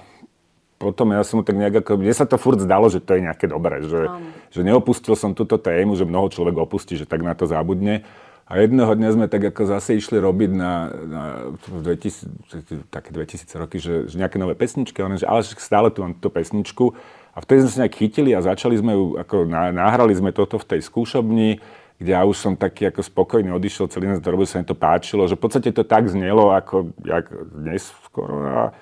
potom 0.78 1.10
ja 1.18 1.26
som 1.26 1.42
tak 1.42 1.58
nejak 1.58 1.82
ako, 1.82 1.98
mne 1.98 2.14
sa 2.14 2.30
to 2.30 2.38
furt 2.38 2.62
zdalo, 2.62 2.94
že 2.94 3.02
to 3.02 3.18
je 3.18 3.26
nejaké 3.26 3.50
dobré, 3.50 3.82
že, 3.90 4.06
že 4.54 4.62
neopustil 4.62 5.18
som 5.18 5.34
túto 5.34 5.58
tému, 5.58 5.98
že 5.98 6.06
mnoho 6.06 6.30
človek 6.30 6.62
opustí, 6.62 6.94
že 6.94 7.10
tak 7.10 7.26
na 7.26 7.34
to 7.34 7.50
zabudne. 7.50 8.06
A 8.44 8.60
jedného 8.60 8.92
dňa 8.92 9.10
sme 9.16 9.26
tak 9.32 9.40
ako 9.56 9.72
zase 9.72 9.96
išli 9.96 10.20
robiť 10.20 10.52
na, 10.52 10.92
na 10.92 11.24
2000, 11.64 12.92
také 12.92 13.16
2000 13.16 13.48
roky, 13.56 13.80
že, 13.80 14.12
že 14.12 14.20
nejaké 14.20 14.36
nové 14.36 14.52
pesničky, 14.54 15.00
ale, 15.00 15.16
že, 15.16 15.24
ale 15.24 15.48
stále 15.48 15.88
tu 15.96 16.04
mám 16.04 16.20
túto 16.20 16.28
pesničku. 16.28 16.92
A 17.34 17.42
vtedy 17.42 17.66
sme 17.66 17.72
sa 17.72 17.80
nejak 17.88 17.98
chytili 17.98 18.36
a 18.36 18.46
začali 18.46 18.76
sme 18.78 18.94
ju, 18.94 19.06
ako 19.18 19.48
nahrali 19.50 20.14
sme 20.14 20.36
toto 20.36 20.60
v 20.60 20.76
tej 20.76 20.82
skúšobni, 20.86 21.64
kde 21.98 22.12
ja 22.14 22.22
už 22.28 22.36
som 22.36 22.54
taký 22.60 22.92
ako 22.92 23.00
spokojný 23.00 23.48
odišiel 23.56 23.88
celý 23.88 24.12
deň, 24.12 24.20
to 24.20 24.46
sa 24.46 24.60
mi 24.60 24.68
to 24.68 24.76
páčilo, 24.76 25.24
že 25.26 25.40
v 25.40 25.44
podstate 25.48 25.72
to 25.72 25.88
tak 25.88 26.12
znelo, 26.12 26.52
ako 26.52 26.92
jak 27.08 27.32
dnes 27.56 27.90
skoro. 28.06 28.44
A, 28.44 28.76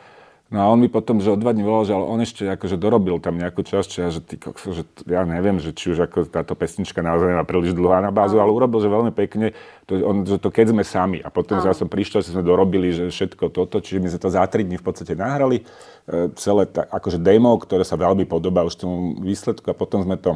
No 0.51 0.59
a 0.59 0.67
on 0.67 0.83
mi 0.83 0.91
potom, 0.91 1.23
že 1.23 1.31
o 1.31 1.39
dva 1.39 1.55
dní 1.55 1.63
volal, 1.63 1.87
že 1.87 1.95
ale 1.95 2.03
on 2.03 2.19
ešte 2.19 2.43
akože 2.43 2.75
dorobil 2.75 3.23
tam 3.23 3.39
nejakú 3.39 3.63
časť, 3.63 4.11
že, 4.11 4.19
ty, 4.19 4.35
že 4.67 4.83
ja 5.07 5.23
neviem, 5.23 5.63
že 5.63 5.71
či 5.71 5.95
už 5.95 6.03
ako 6.03 6.27
táto 6.27 6.59
pesnička 6.59 6.99
naozaj 6.99 7.39
má 7.39 7.47
príliš 7.47 7.71
dlhá 7.71 8.03
na 8.03 8.11
bázu, 8.11 8.35
ale 8.35 8.51
urobil, 8.51 8.83
že 8.83 8.91
veľmi 8.91 9.15
pekne, 9.15 9.55
to, 9.87 10.03
on, 10.03 10.27
že 10.27 10.43
to 10.43 10.51
keď 10.51 10.75
sme 10.75 10.83
sami. 10.83 11.23
A 11.23 11.31
potom 11.31 11.55
ja 11.55 11.71
som 11.71 11.87
prišiel, 11.87 12.19
že 12.19 12.35
sme 12.35 12.43
dorobili, 12.43 12.91
že 12.91 13.07
všetko 13.07 13.47
toto, 13.47 13.79
čiže 13.79 14.03
my 14.03 14.07
sme 14.11 14.19
to 14.19 14.27
za 14.27 14.43
tri 14.51 14.67
dní 14.67 14.75
v 14.75 14.83
podstate 14.83 15.15
nahrali, 15.15 15.63
e, 15.63 16.35
celé 16.35 16.67
ta, 16.67 16.83
akože 16.83 17.23
demo, 17.23 17.55
ktoré 17.55 17.87
sa 17.87 17.95
veľmi 17.95 18.27
podobá 18.27 18.67
už 18.67 18.75
tomu 18.75 19.23
výsledku 19.23 19.71
a 19.71 19.79
potom 19.79 20.03
sme 20.03 20.19
to 20.19 20.35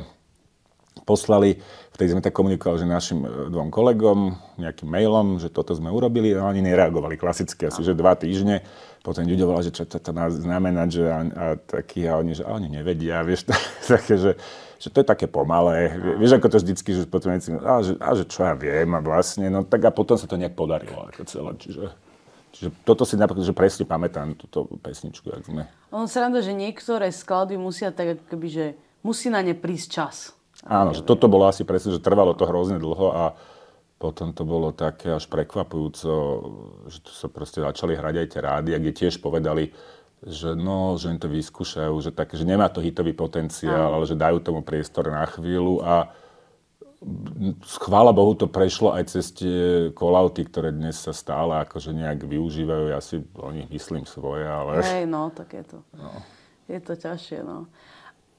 poslali, 1.06 1.62
vtedy 1.94 2.18
sme 2.18 2.22
tak 2.26 2.34
komunikovali 2.34 2.82
že 2.82 2.90
našim 2.90 3.20
e, 3.22 3.30
dvom 3.54 3.70
kolegom, 3.70 4.36
nejakým 4.58 4.90
mailom, 4.90 5.38
že 5.38 5.54
toto 5.54 5.78
sme 5.78 5.94
urobili 5.94 6.34
a 6.34 6.50
oni 6.50 6.66
nereagovali 6.66 7.16
klasicky, 7.16 7.70
asi 7.70 7.86
že 7.86 7.94
dva 7.94 8.18
týždne 8.18 8.66
potom 9.06 9.22
ľudia 9.22 9.46
volali, 9.46 9.70
že 9.70 9.78
čo 9.78 9.86
to, 9.86 10.02
to 10.02 10.12
má 10.18 10.26
znamenať, 10.34 10.88
že 10.90 11.04
a, 11.06 11.20
a 11.22 11.46
taký, 11.62 12.10
a 12.10 12.18
oni, 12.18 12.34
že 12.34 12.42
a 12.42 12.58
oni 12.58 12.74
nevedia, 12.74 13.22
vieš, 13.22 13.46
také, 13.86 14.18
že, 14.18 14.34
že 14.82 14.88
to 14.90 15.06
je 15.06 15.06
také 15.06 15.30
pomalé. 15.30 15.94
Vieš, 16.18 16.42
ako 16.42 16.50
to 16.50 16.58
vždycky, 16.58 16.90
že 16.98 17.06
potom 17.06 17.30
a, 17.30 17.38
že, 17.86 17.94
a 18.02 18.10
že 18.18 18.26
čo 18.26 18.42
ja 18.42 18.58
viem 18.58 18.90
a 18.98 19.00
vlastne, 19.06 19.54
no 19.54 19.62
tak 19.62 19.86
a 19.86 19.94
potom 19.94 20.18
sa 20.18 20.26
to 20.26 20.42
nejak 20.42 20.58
podarilo 20.58 21.06
ako 21.14 21.22
celé, 21.30 21.54
čiže... 21.62 21.86
Čiže 22.56 22.72
toto 22.88 23.04
si 23.04 23.20
napríklad, 23.20 23.44
že 23.44 23.52
presne 23.52 23.84
pamätám 23.84 24.32
túto 24.40 24.64
pesničku, 24.80 25.28
jak 25.28 25.44
sme. 25.44 25.68
On 25.92 26.08
sa 26.08 26.24
rada, 26.24 26.40
že 26.40 26.56
niektoré 26.56 27.12
skladby 27.12 27.60
musia 27.60 27.92
tak 27.92 28.16
akoby, 28.16 28.48
že 28.48 28.66
musí 29.04 29.28
na 29.28 29.44
ne 29.44 29.52
prísť 29.52 29.88
čas. 29.92 30.32
Áno, 30.66 30.98
že 30.98 31.06
toto 31.06 31.30
bolo 31.30 31.46
asi 31.46 31.62
presne, 31.62 31.94
že 31.94 32.02
trvalo 32.02 32.34
to 32.34 32.50
hrozne 32.50 32.82
dlho 32.82 33.08
a 33.14 33.24
potom 34.02 34.34
to 34.34 34.44
bolo 34.44 34.74
také 34.74 35.14
až 35.14 35.30
prekvapujúco, 35.30 36.12
že 36.90 37.00
to 37.06 37.12
sa 37.14 37.30
proste 37.30 37.62
začali 37.62 37.96
hrať 37.96 38.16
aj 38.18 38.28
tie 38.28 38.42
rádia, 38.42 38.82
kde 38.82 38.92
tiež 38.92 39.22
povedali, 39.22 39.72
že 40.26 40.58
no, 40.58 40.98
že 40.98 41.14
im 41.14 41.22
to 41.22 41.30
vyskúšajú, 41.30 41.94
že, 42.02 42.12
tak, 42.12 42.34
že 42.34 42.44
nemá 42.44 42.66
to 42.68 42.82
hitový 42.82 43.14
potenciál, 43.14 43.94
ale 43.94 44.10
že 44.10 44.18
dajú 44.18 44.42
tomu 44.42 44.66
priestor 44.66 45.14
na 45.14 45.24
chvíľu 45.30 45.86
a 45.86 46.10
chvála 47.78 48.10
Bohu 48.10 48.34
to 48.34 48.50
prešlo 48.50 48.98
aj 48.98 49.14
cez 49.14 49.30
tie 49.30 49.92
kolauty, 49.94 50.42
ktoré 50.50 50.74
dnes 50.74 50.98
sa 50.98 51.14
stále 51.14 51.62
akože 51.62 51.94
nejak 51.94 52.26
využívajú. 52.26 52.86
Ja 52.90 53.00
si 53.04 53.22
o 53.38 53.50
nich 53.54 53.70
myslím 53.70 54.10
svoje, 54.10 54.50
ale... 54.50 54.82
Hej, 54.82 55.06
no, 55.06 55.30
tak 55.30 55.54
je 55.54 55.64
to. 55.64 55.80
No. 55.94 56.12
Je 56.66 56.80
to 56.82 56.98
ťažšie, 56.98 57.46
no. 57.46 57.70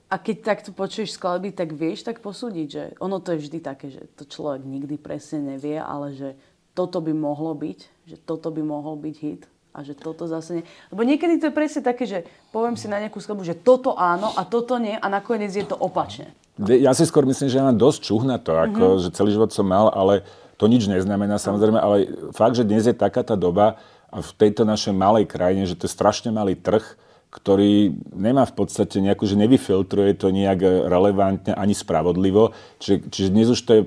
A 0.06 0.22
keď 0.22 0.36
takto 0.54 0.70
počuješ 0.70 1.18
skladby, 1.18 1.50
tak 1.50 1.74
vieš 1.74 2.06
tak 2.06 2.22
posúdiť, 2.22 2.66
že 2.70 2.82
ono 3.02 3.18
to 3.18 3.34
je 3.34 3.42
vždy 3.42 3.58
také, 3.58 3.90
že 3.90 4.06
to 4.14 4.22
človek 4.22 4.62
nikdy 4.62 4.94
presne 5.02 5.42
nevie, 5.42 5.82
ale 5.82 6.14
že 6.14 6.38
toto 6.78 7.02
by 7.02 7.10
mohlo 7.10 7.56
byť, 7.58 7.78
že 8.06 8.16
toto 8.22 8.54
by 8.54 8.62
mohol 8.62 8.94
byť 8.94 9.16
hit 9.18 9.42
a 9.74 9.82
že 9.82 9.98
toto 9.98 10.30
zase 10.30 10.62
nie. 10.62 10.64
Lebo 10.94 11.02
niekedy 11.02 11.42
to 11.42 11.50
je 11.50 11.58
presne 11.58 11.82
také, 11.82 12.06
že 12.06 12.22
poviem 12.54 12.78
si 12.78 12.86
na 12.86 13.02
nejakú 13.02 13.18
skladbu, 13.18 13.42
že 13.42 13.58
toto 13.58 13.98
áno 13.98 14.30
a 14.38 14.46
toto 14.46 14.78
nie 14.78 14.94
a 14.94 15.06
nakoniec 15.10 15.50
je 15.50 15.66
to 15.66 15.74
opačne. 15.74 16.30
Ja 16.56 16.96
si 16.96 17.04
skôr 17.04 17.28
myslím, 17.28 17.50
že 17.52 17.58
ja 17.60 17.66
mám 17.66 17.76
dosť 17.76 18.00
čuhna 18.06 18.40
to, 18.40 18.56
ako, 18.56 18.84
mm-hmm. 18.96 19.02
že 19.04 19.08
celý 19.12 19.36
život 19.36 19.52
som 19.52 19.68
mal, 19.68 19.92
ale 19.92 20.24
to 20.56 20.64
nič 20.70 20.88
neznamená 20.88 21.36
samozrejme, 21.36 21.76
ale 21.76 22.08
fakt, 22.32 22.56
že 22.56 22.64
dnes 22.64 22.88
je 22.88 22.96
taká 22.96 23.20
tá 23.20 23.36
doba 23.36 23.76
a 24.08 24.24
v 24.24 24.30
tejto 24.38 24.64
našej 24.64 24.96
malej 24.96 25.28
krajine, 25.28 25.68
že 25.68 25.76
to 25.76 25.84
je 25.84 25.92
strašne 25.92 26.32
malý 26.32 26.56
trh, 26.56 26.96
ktorý 27.30 27.92
nemá 28.16 28.48
v 28.48 28.64
podstate 28.64 28.96
nejakú, 29.02 29.28
že 29.28 29.36
nevyfiltruje 29.36 30.16
to 30.16 30.32
nejak 30.32 30.88
relevantne 30.88 31.52
ani 31.52 31.76
spravodlivo. 31.76 32.56
Čiže, 32.80 33.12
čiže 33.12 33.28
dnes 33.28 33.48
už 33.52 33.60
to 33.60 33.72
je, 33.76 33.82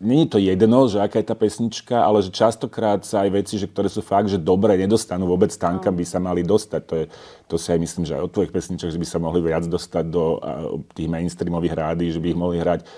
není 0.00 0.24
to 0.24 0.40
jedno, 0.40 0.88
že 0.88 1.04
aká 1.04 1.20
je 1.20 1.28
tá 1.28 1.36
pesnička, 1.36 2.00
ale 2.00 2.24
že 2.24 2.32
častokrát 2.32 3.04
sa 3.04 3.28
aj 3.28 3.30
veci, 3.44 3.60
že 3.60 3.68
ktoré 3.68 3.92
sú 3.92 4.00
fakt, 4.00 4.32
že 4.32 4.40
dobré, 4.40 4.80
nedostanú 4.80 5.28
vôbec 5.28 5.52
tam, 5.52 5.84
kam 5.84 6.00
by 6.00 6.04
sa 6.08 6.16
mali 6.16 6.40
dostať. 6.40 6.82
To, 6.88 6.94
je, 6.96 7.06
to 7.44 7.54
si 7.60 7.68
aj 7.76 7.80
myslím, 7.82 8.04
že 8.08 8.16
aj 8.16 8.24
od 8.24 8.32
tvojich 8.32 8.54
pesničok, 8.56 8.88
že 8.88 9.00
by 9.00 9.06
sa 9.06 9.18
mohli 9.20 9.40
viac 9.44 9.68
dostať 9.68 10.04
do 10.08 10.40
tých 10.96 11.08
mainstreamových 11.10 11.74
rádií, 11.76 12.08
že 12.08 12.22
by 12.22 12.26
ich 12.32 12.40
mohli 12.40 12.56
hrať. 12.56 12.88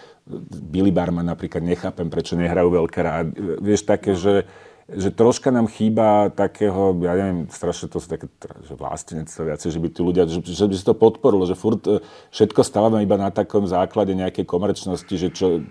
Billy 0.71 0.91
Barman 0.91 1.27
napríklad 1.27 1.63
nechápem, 1.63 2.11
prečo 2.11 2.35
nehrajú 2.39 2.69
veľké 2.71 2.99
rády. 3.03 3.31
Vieš, 3.63 3.87
také, 3.87 4.15
že 4.19 4.47
že 4.87 5.11
troška 5.11 5.51
nám 5.51 5.67
chýba 5.67 6.31
takého, 6.31 6.95
ja 7.03 7.19
neviem, 7.19 7.51
strašne 7.51 7.91
to 7.91 7.99
sú 7.99 8.07
také, 8.07 8.31
že 8.63 8.79
vlastenectvo 8.79 9.43
viacej, 9.51 9.75
že 9.75 9.83
by 9.83 9.89
tí 9.91 10.01
ľudia, 10.07 10.31
že, 10.31 10.39
že 10.47 10.71
by 10.71 10.75
si 10.79 10.87
to 10.87 10.95
podporilo, 10.95 11.43
že 11.43 11.59
furt 11.59 11.83
e, 11.91 11.99
všetko 12.31 12.63
stávame 12.63 13.03
iba 13.03 13.19
na 13.19 13.35
takom 13.35 13.67
základe 13.67 14.15
nejakej 14.15 14.47
komerčnosti, 14.47 15.11
že 15.11 15.35
čo, 15.35 15.67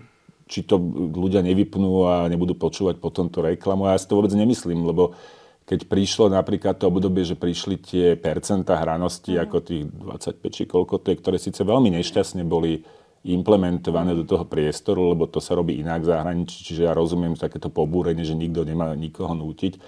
či 0.51 0.67
to 0.67 0.75
ľudia 1.15 1.39
nevypnú 1.47 2.03
a 2.03 2.27
nebudú 2.27 2.59
počúvať 2.59 2.99
potom 2.99 3.31
tú 3.31 3.39
reklamu. 3.39 3.87
A 3.87 3.95
ja 3.95 4.01
si 4.03 4.11
to 4.11 4.19
vôbec 4.19 4.35
nemyslím, 4.35 4.83
lebo 4.83 5.15
keď 5.63 5.87
prišlo 5.87 6.29
napríklad 6.29 6.77
to 6.77 6.91
obdobie, 6.91 7.23
že 7.23 7.39
prišli 7.39 7.75
tie 7.79 8.05
percentá 8.19 8.77
hranosti, 8.77 9.39
mm. 9.39 9.41
ako 9.47 9.57
tých 9.63 9.83
25 9.95 10.55
či 10.59 10.63
koľko 10.67 11.01
to 11.01 11.15
je, 11.15 11.19
ktoré 11.23 11.37
síce 11.39 11.63
veľmi 11.63 11.87
nešťastne 11.95 12.43
boli 12.43 12.83
implementované 13.25 14.13
do 14.13 14.21
toho 14.21 14.45
priestoru, 14.45 15.09
lebo 15.17 15.25
to 15.25 15.41
sa 15.41 15.57
robí 15.57 15.81
inak 15.81 16.05
v 16.05 16.09
zahraničí, 16.13 16.61
čiže 16.61 16.85
ja 16.85 16.93
rozumiem 16.93 17.33
takéto 17.33 17.73
pobúrenie, 17.73 18.21
že 18.21 18.37
nikto 18.37 18.61
nemá 18.61 18.93
nikoho 18.93 19.33
nútiť. 19.33 19.81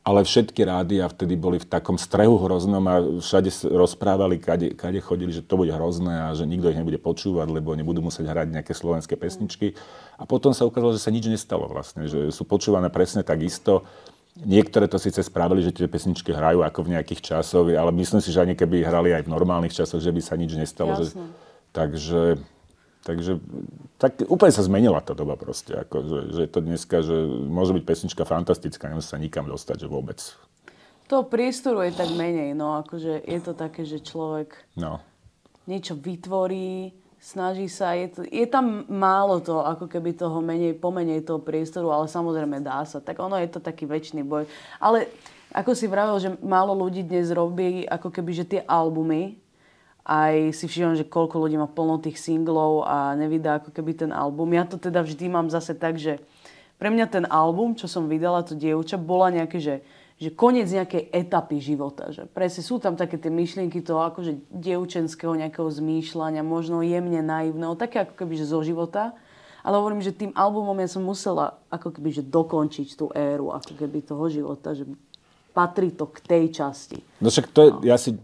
Ale 0.00 0.24
všetky 0.24 0.64
rádia 0.64 1.04
vtedy 1.12 1.36
boli 1.36 1.60
v 1.60 1.68
takom 1.68 2.00
strehu 2.00 2.40
hroznom 2.40 2.80
a 2.88 3.04
všade 3.20 3.52
rozprávali, 3.68 4.40
kade, 4.40 4.72
kade 4.72 4.96
chodili, 5.04 5.28
že 5.28 5.44
to 5.44 5.60
bude 5.60 5.68
hrozné 5.70 6.24
a 6.24 6.32
že 6.32 6.48
nikto 6.48 6.72
ich 6.72 6.80
nebude 6.80 6.96
počúvať, 6.96 7.52
lebo 7.52 7.76
nebudú 7.76 8.00
musieť 8.00 8.32
hrať 8.32 8.48
nejaké 8.48 8.72
slovenské 8.72 9.20
pesničky. 9.20 9.76
A 10.16 10.24
potom 10.24 10.56
sa 10.56 10.64
ukázalo, 10.64 10.96
že 10.96 11.04
sa 11.04 11.12
nič 11.12 11.28
nestalo 11.28 11.68
vlastne, 11.68 12.08
že 12.08 12.32
sú 12.32 12.48
počúvané 12.48 12.88
presne 12.88 13.20
tak 13.20 13.44
isto. 13.44 13.84
Niektoré 14.40 14.88
to 14.88 14.96
síce 14.96 15.20
spravili, 15.20 15.60
že 15.60 15.76
tie 15.76 15.84
pesničky 15.84 16.32
hrajú 16.32 16.64
ako 16.64 16.80
v 16.88 16.96
nejakých 16.96 17.36
časoch, 17.36 17.68
ale 17.68 17.92
myslím 18.00 18.24
si, 18.24 18.32
že 18.32 18.40
ani 18.40 18.56
keby 18.56 18.80
hrali 18.80 19.12
aj 19.12 19.28
v 19.28 19.32
normálnych 19.36 19.76
časoch, 19.76 20.00
že 20.00 20.16
by 20.16 20.20
sa 20.24 20.32
nič 20.40 20.56
nestalo. 20.56 20.96
Že, 20.96 21.12
takže 21.76 22.40
Takže 23.00 23.40
tak 23.96 24.20
úplne 24.28 24.52
sa 24.52 24.60
zmenila 24.60 25.00
tá 25.00 25.16
doba 25.16 25.32
proste. 25.40 25.72
Ako, 25.72 25.96
že, 26.04 26.20
že 26.36 26.42
to 26.52 26.60
dneska, 26.60 27.00
že 27.00 27.16
môže 27.48 27.72
byť 27.72 27.84
pesnička 27.88 28.28
fantastická, 28.28 28.92
nemusí 28.92 29.08
sa 29.08 29.16
nikam 29.16 29.48
dostať, 29.48 29.84
že 29.84 29.88
vôbec. 29.88 30.20
To 31.08 31.26
priestoru 31.26 31.82
je 31.88 31.96
tak 31.96 32.12
menej, 32.12 32.54
no 32.54 32.78
akože 32.84 33.24
je 33.24 33.40
to 33.42 33.52
také, 33.56 33.82
že 33.82 33.98
človek 33.98 34.54
no. 34.78 35.02
niečo 35.66 35.98
vytvorí, 35.98 36.94
snaží 37.18 37.66
sa, 37.66 37.98
je, 37.98 38.06
to, 38.14 38.20
je 38.22 38.46
tam 38.46 38.86
málo 38.86 39.42
to, 39.42 39.58
ako 39.58 39.90
keby 39.90 40.14
toho 40.14 40.38
menej, 40.38 40.78
pomenej 40.78 41.26
toho 41.26 41.42
priestoru, 41.42 41.90
ale 41.90 42.06
samozrejme 42.06 42.62
dá 42.62 42.84
sa. 42.86 43.02
Tak 43.02 43.16
ono 43.16 43.40
je 43.40 43.48
to 43.50 43.58
taký 43.58 43.90
väčší 43.90 44.22
boj. 44.22 44.44
Ale 44.78 45.10
ako 45.50 45.74
si 45.74 45.90
vravel, 45.90 46.14
že 46.22 46.30
málo 46.46 46.78
ľudí 46.78 47.02
dnes 47.02 47.34
robí 47.34 47.82
ako 47.90 48.14
keby, 48.14 48.30
že 48.30 48.44
tie 48.46 48.60
albumy, 48.62 49.39
aj 50.10 50.58
si 50.58 50.66
všímam, 50.66 50.98
že 50.98 51.06
koľko 51.06 51.46
ľudí 51.46 51.54
má 51.54 51.70
plno 51.70 52.02
tých 52.02 52.18
singlov 52.18 52.82
a 52.82 53.14
nevydá 53.14 53.62
ako 53.62 53.70
keby 53.70 53.94
ten 53.94 54.10
album. 54.10 54.50
Ja 54.50 54.66
to 54.66 54.74
teda 54.74 55.06
vždy 55.06 55.30
mám 55.30 55.46
zase 55.54 55.78
tak, 55.78 56.02
že 56.02 56.18
pre 56.82 56.90
mňa 56.90 57.06
ten 57.06 57.24
album, 57.30 57.78
čo 57.78 57.86
som 57.86 58.10
vydala, 58.10 58.42
to 58.42 58.58
dievča, 58.58 58.98
bola 58.98 59.30
nejaké, 59.30 59.62
že, 59.62 59.86
že 60.18 60.34
koniec 60.34 60.66
nejakej 60.66 61.14
etapy 61.14 61.62
života. 61.62 62.10
Že 62.10 62.26
presne 62.26 62.66
sú 62.66 62.82
tam 62.82 62.98
také 62.98 63.22
tie 63.22 63.30
myšlienky 63.30 63.86
toho 63.86 64.02
akože 64.10 64.50
dievčenského 64.50 65.30
nejakého 65.38 65.70
zmýšľania, 65.70 66.42
možno 66.42 66.82
jemne 66.82 67.22
naivného, 67.22 67.78
také 67.78 68.02
ako 68.02 68.18
keby 68.18 68.34
že 68.34 68.50
zo 68.50 68.66
života. 68.66 69.14
Ale 69.60 69.76
hovorím, 69.76 70.00
že 70.02 70.16
tým 70.16 70.32
albumom 70.34 70.74
ja 70.80 70.88
som 70.88 71.04
musela 71.04 71.60
ako 71.70 71.94
keby 71.94 72.16
že 72.16 72.24
dokončiť 72.24 72.88
tú 72.96 73.12
éru 73.12 73.52
ako 73.52 73.76
keby 73.76 74.02
toho 74.02 74.26
života, 74.32 74.72
že 74.72 74.88
patrí 75.52 75.92
to 75.92 76.08
k 76.08 76.18
tej 76.24 76.44
časti. 76.48 76.98
No 77.20 77.28
však 77.28 77.46
to 77.52 77.60
je, 77.60 77.70
no. 77.70 77.78
ja 77.84 78.00
si 78.00 78.16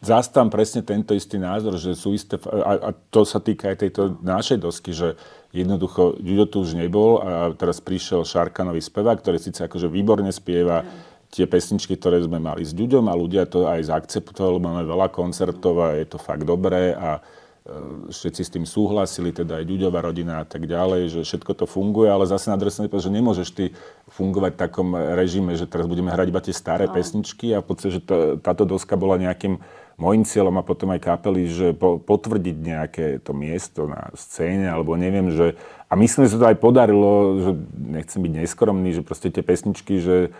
zastám 0.00 0.48
presne 0.48 0.80
tento 0.80 1.12
istý 1.12 1.36
názor, 1.36 1.76
že 1.76 1.92
sú 1.92 2.16
isté, 2.16 2.40
a, 2.40 2.88
a 2.88 2.90
to 3.12 3.28
sa 3.28 3.38
týka 3.38 3.68
aj 3.68 3.84
tejto 3.84 4.16
našej 4.24 4.58
dosky, 4.58 4.96
že 4.96 5.20
jednoducho 5.52 6.16
Judo 6.24 6.48
tu 6.48 6.64
už 6.64 6.74
nebol 6.74 7.20
a 7.20 7.52
teraz 7.52 7.84
prišiel 7.84 8.24
Šarkanový 8.24 8.80
spevák, 8.80 9.20
ktorý 9.20 9.36
síce 9.36 9.60
akože 9.68 9.92
výborne 9.92 10.32
spieva 10.32 10.88
tie 11.30 11.46
pesničky, 11.46 11.94
ktoré 11.94 12.18
sme 12.26 12.42
mali 12.42 12.66
s 12.66 12.74
Ďuďom 12.74 13.06
a 13.06 13.14
ľudia 13.14 13.46
to 13.46 13.70
aj 13.70 13.86
zaakceptovali, 13.86 14.58
máme 14.58 14.82
veľa 14.82 15.14
koncertov 15.14 15.78
a 15.78 15.94
je 15.94 16.06
to 16.10 16.18
fakt 16.18 16.42
dobré 16.42 16.90
a 16.90 17.18
e, 17.18 18.10
všetci 18.10 18.42
s 18.42 18.50
tým 18.50 18.66
súhlasili, 18.66 19.30
teda 19.30 19.62
aj 19.62 19.64
Ďuďová 19.70 20.10
rodina 20.10 20.42
a 20.42 20.46
tak 20.46 20.66
ďalej, 20.66 21.14
že 21.14 21.20
všetko 21.22 21.54
to 21.54 21.66
funguje, 21.70 22.10
ale 22.10 22.26
zase 22.26 22.50
na 22.50 22.58
druhej 22.58 22.74
strane, 22.74 22.90
že 22.90 23.14
nemôžeš 23.14 23.48
ty 23.54 23.70
fungovať 24.10 24.58
v 24.58 24.60
takom 24.66 24.88
režime, 24.98 25.54
že 25.54 25.70
teraz 25.70 25.86
budeme 25.86 26.10
hrať 26.10 26.26
iba 26.34 26.42
tie 26.42 26.54
staré 26.54 26.90
no. 26.90 26.94
pesničky 26.98 27.54
a 27.54 27.62
v 27.62 27.66
podstate, 27.70 27.92
že 27.94 28.02
to, 28.02 28.14
táto 28.42 28.66
doska 28.66 28.98
bola 28.98 29.14
nejakým 29.14 29.62
môjim 30.00 30.24
cieľom 30.24 30.56
a 30.56 30.66
potom 30.66 30.90
aj 30.96 31.04
kapely, 31.04 31.44
že 31.46 31.76
po, 31.76 32.00
potvrdiť 32.00 32.56
nejaké 32.56 33.06
to 33.20 33.36
miesto 33.36 33.84
na 33.84 34.08
scéne, 34.16 34.72
alebo 34.72 34.96
neviem, 34.96 35.28
že... 35.30 35.60
A 35.90 35.98
myslím, 35.98 36.24
že 36.24 36.34
sa 36.34 36.40
to 36.40 36.50
aj 36.50 36.58
podarilo, 36.58 37.12
že 37.44 37.50
nechcem 37.76 38.24
byť 38.24 38.32
neskromný, 38.40 38.96
že 38.96 39.04
proste 39.04 39.28
tie 39.28 39.44
pesničky, 39.44 40.00
že 40.00 40.32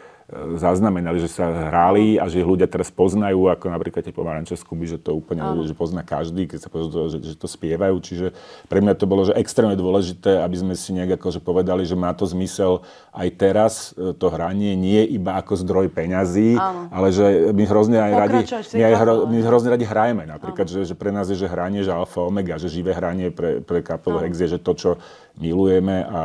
zaznamenali, 0.54 1.18
že 1.18 1.26
sa 1.26 1.50
hrali 1.50 2.14
a 2.14 2.30
že 2.30 2.46
ľudia 2.46 2.70
teraz 2.70 2.88
poznajú, 2.94 3.50
ako 3.50 3.66
napríklad 3.66 4.06
tie 4.06 4.14
pomaranče 4.14 4.54
z 4.54 4.62
Kuby, 4.62 4.86
že 4.86 4.98
to 5.02 5.18
úplne 5.18 5.42
Áno. 5.42 5.66
že 5.66 5.74
pozná 5.74 6.06
každý, 6.06 6.46
keď 6.46 6.58
sa 6.62 6.68
pozná, 6.70 7.10
že, 7.10 7.18
že 7.18 7.34
to 7.34 7.50
spievajú. 7.50 7.98
Čiže 7.98 8.26
pre 8.70 8.78
mňa 8.78 8.94
to 8.94 9.10
bolo 9.10 9.26
že 9.26 9.34
extrémne 9.34 9.74
dôležité, 9.74 10.38
aby 10.38 10.56
sme 10.56 10.74
si 10.78 10.94
nejak 10.94 11.18
akože 11.18 11.42
povedali, 11.42 11.82
že 11.82 11.98
má 11.98 12.14
to 12.14 12.30
zmysel 12.30 12.86
aj 13.10 13.28
teraz 13.34 13.72
e, 13.98 14.14
to 14.14 14.26
hranie, 14.30 14.78
nie 14.78 15.02
iba 15.02 15.34
ako 15.34 15.58
zdroj 15.58 15.90
peňazí, 15.90 16.54
Áno. 16.54 16.86
ale 16.94 17.10
že 17.10 17.50
my 17.50 17.64
hrozne 17.66 17.98
aj 17.98 18.12
radi, 18.14 18.40
my, 18.78 18.82
aj 18.86 18.94
hro, 19.02 19.14
my 19.26 19.38
hrozne 19.42 19.68
radi 19.74 19.84
hrajeme. 19.86 20.30
Napríklad, 20.30 20.66
že, 20.70 20.86
že, 20.86 20.94
pre 20.94 21.10
nás 21.10 21.26
je, 21.26 21.34
že 21.34 21.50
hranie, 21.50 21.82
že 21.82 21.90
alfa, 21.90 22.22
omega, 22.22 22.54
že 22.54 22.70
živé 22.70 22.94
hranie 22.94 23.34
pre, 23.34 23.58
pre 23.58 23.82
kapelu 23.82 24.22
X 24.30 24.46
je, 24.46 24.48
že 24.54 24.58
to, 24.62 24.72
čo 24.78 24.90
milujeme 25.42 26.06
a 26.06 26.22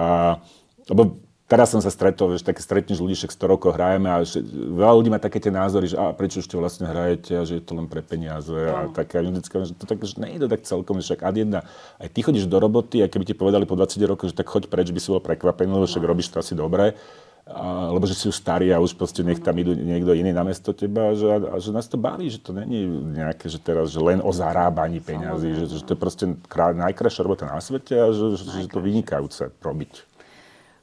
lebo 0.86 1.25
Teraz 1.46 1.70
som 1.70 1.78
sa 1.78 1.94
stretol, 1.94 2.34
že 2.34 2.42
také 2.42 2.58
stretneš 2.58 2.98
ľudí, 2.98 3.14
však 3.14 3.38
100 3.38 3.54
rokov 3.54 3.78
hrajeme 3.78 4.10
a 4.10 4.26
že, 4.26 4.42
veľa 4.50 4.94
ľudí 4.98 5.14
má 5.14 5.22
také 5.22 5.38
tie 5.38 5.54
názory, 5.54 5.94
že 5.94 5.94
a 5.94 6.10
prečo 6.10 6.42
ešte 6.42 6.58
vlastne 6.58 6.90
hrajete 6.90 7.38
a 7.38 7.46
že 7.46 7.62
je 7.62 7.64
to 7.64 7.78
len 7.78 7.86
pre 7.86 8.02
peniaze 8.02 8.50
no. 8.50 8.74
a 8.74 8.90
také. 8.90 9.22
A 9.22 9.30
vždycky, 9.30 9.54
že 9.62 9.78
to 9.78 9.86
tak, 9.86 10.02
že 10.02 10.18
to 10.18 10.50
tak 10.50 10.66
celkom, 10.66 10.98
však 11.06 11.22
ad 11.22 11.38
jedna, 11.38 11.62
aj 12.02 12.10
ty 12.10 12.26
chodíš 12.26 12.50
do 12.50 12.58
roboty 12.58 13.06
a 13.06 13.12
keby 13.14 13.30
ti 13.30 13.38
povedali 13.38 13.70
po 13.70 13.78
20 13.78 13.94
rokoch, 14.10 14.34
že 14.34 14.42
tak 14.42 14.50
choď 14.50 14.74
preč, 14.74 14.90
by 14.90 14.98
si 14.98 15.14
bol 15.14 15.22
prekvapený, 15.22 15.70
lebo 15.70 15.86
však 15.86 16.02
no. 16.02 16.10
robíš 16.10 16.34
to 16.34 16.42
asi 16.42 16.58
dobre. 16.58 16.98
A, 17.46 17.94
lebo 17.94 18.10
že 18.10 18.18
si 18.18 18.26
už 18.26 18.42
starý 18.42 18.74
a 18.74 18.82
už 18.82 18.98
proste 18.98 19.22
nech 19.22 19.38
tam 19.38 19.54
idú 19.62 19.78
niekto 19.78 20.18
iný 20.18 20.34
namiesto 20.34 20.74
teba 20.74 21.14
a 21.14 21.14
že, 21.14 21.30
a 21.30 21.62
že 21.62 21.70
nás 21.70 21.86
to 21.86 21.94
baví, 21.94 22.26
že 22.26 22.42
to 22.42 22.58
není 22.58 22.90
nejaké, 22.90 23.54
že 23.54 23.62
teraz 23.62 23.94
že 23.94 24.02
len 24.02 24.18
o 24.18 24.34
zarábaní 24.34 24.98
peňazí, 24.98 25.54
že, 25.54 25.66
že 25.78 25.86
to 25.86 25.94
je 25.94 26.00
proste 26.02 26.26
krá, 26.50 26.74
najkrajšia 26.74 27.22
robota 27.22 27.46
na 27.46 27.62
svete 27.62 27.94
a 28.02 28.10
že, 28.10 28.34
že, 28.34 28.66
že 28.66 28.74
to 28.74 28.82
vynikajúce 28.82 29.54
robiť 29.62 30.15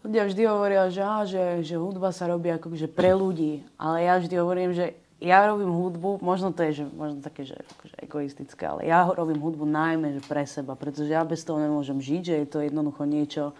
ľudia 0.02 0.22
vždy 0.26 0.42
hovoria, 0.46 0.90
že, 0.90 1.02
á, 1.02 1.22
že, 1.24 1.62
že 1.62 1.78
hudba 1.78 2.10
sa 2.10 2.26
robí 2.26 2.50
akože 2.50 2.90
pre 2.90 3.14
ľudí. 3.14 3.62
Ale 3.78 4.02
ja 4.02 4.18
vždy 4.18 4.34
hovorím, 4.38 4.70
že 4.74 4.98
ja 5.22 5.46
robím 5.46 5.70
hudbu, 5.70 6.18
možno 6.18 6.50
to 6.50 6.66
je 6.66 6.82
že, 6.82 6.84
možno 6.90 7.22
také, 7.22 7.46
že 7.46 7.54
akože 7.78 7.94
egoistické, 8.02 8.66
ale 8.66 8.90
ja 8.90 9.06
robím 9.06 9.38
hudbu 9.38 9.62
najmä 9.62 10.18
že 10.18 10.22
pre 10.26 10.42
seba, 10.42 10.74
pretože 10.74 11.14
ja 11.14 11.22
bez 11.22 11.46
toho 11.46 11.62
nemôžem 11.62 12.02
žiť, 12.02 12.22
že 12.26 12.34
je 12.42 12.46
to 12.50 12.58
jednoducho 12.58 13.06
niečo, 13.06 13.54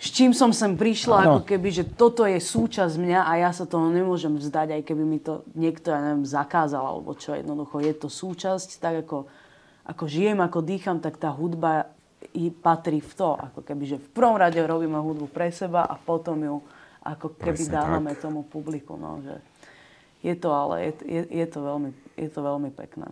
s 0.00 0.10
čím 0.16 0.32
som 0.34 0.50
sem 0.50 0.74
prišla, 0.74 1.16
ano. 1.22 1.30
ako 1.38 1.40
keby, 1.44 1.68
že 1.70 1.84
toto 1.84 2.24
je 2.24 2.40
súčasť 2.40 2.96
mňa 2.96 3.20
a 3.30 3.32
ja 3.36 3.50
sa 3.52 3.68
toho 3.68 3.92
nemôžem 3.92 4.32
vzdať, 4.32 4.80
aj 4.80 4.82
keby 4.88 5.04
mi 5.06 5.20
to 5.22 5.44
niekto, 5.54 5.92
ja 5.92 6.00
neviem, 6.00 6.26
zakázal, 6.26 6.82
alebo 6.82 7.14
čo, 7.14 7.36
jednoducho 7.36 7.78
je 7.84 7.94
to 7.94 8.08
súčasť, 8.08 8.80
tak 8.80 9.06
ako, 9.06 9.28
ako 9.86 10.04
žijem, 10.08 10.40
ako 10.40 10.64
dýcham, 10.64 10.98
tak 11.04 11.20
tá 11.20 11.28
hudba 11.30 11.92
patrí 12.62 13.00
v 13.00 13.12
to, 13.16 13.34
ako 13.34 13.60
keby, 13.64 13.84
že 13.84 13.96
v 13.98 14.08
prvom 14.12 14.36
rade 14.36 14.60
robíme 14.60 14.96
hudbu 15.00 15.26
pre 15.32 15.48
seba 15.50 15.88
a 15.88 15.96
potom 15.96 16.36
ju 16.38 16.56
ako 17.00 17.32
keby 17.36 17.64
Presne 17.64 17.74
dávame 17.80 18.12
tak. 18.12 18.28
tomu 18.28 18.44
publiku. 18.44 18.94
No, 19.00 19.24
že 19.24 19.40
je 20.20 20.34
to 20.36 20.52
ale, 20.52 20.92
je, 20.92 20.92
je, 21.00 21.22
je, 21.32 21.46
to 21.48 21.58
veľmi, 21.64 21.90
je 22.20 22.28
to 22.28 22.40
veľmi 22.44 22.70
pekné. 22.76 23.08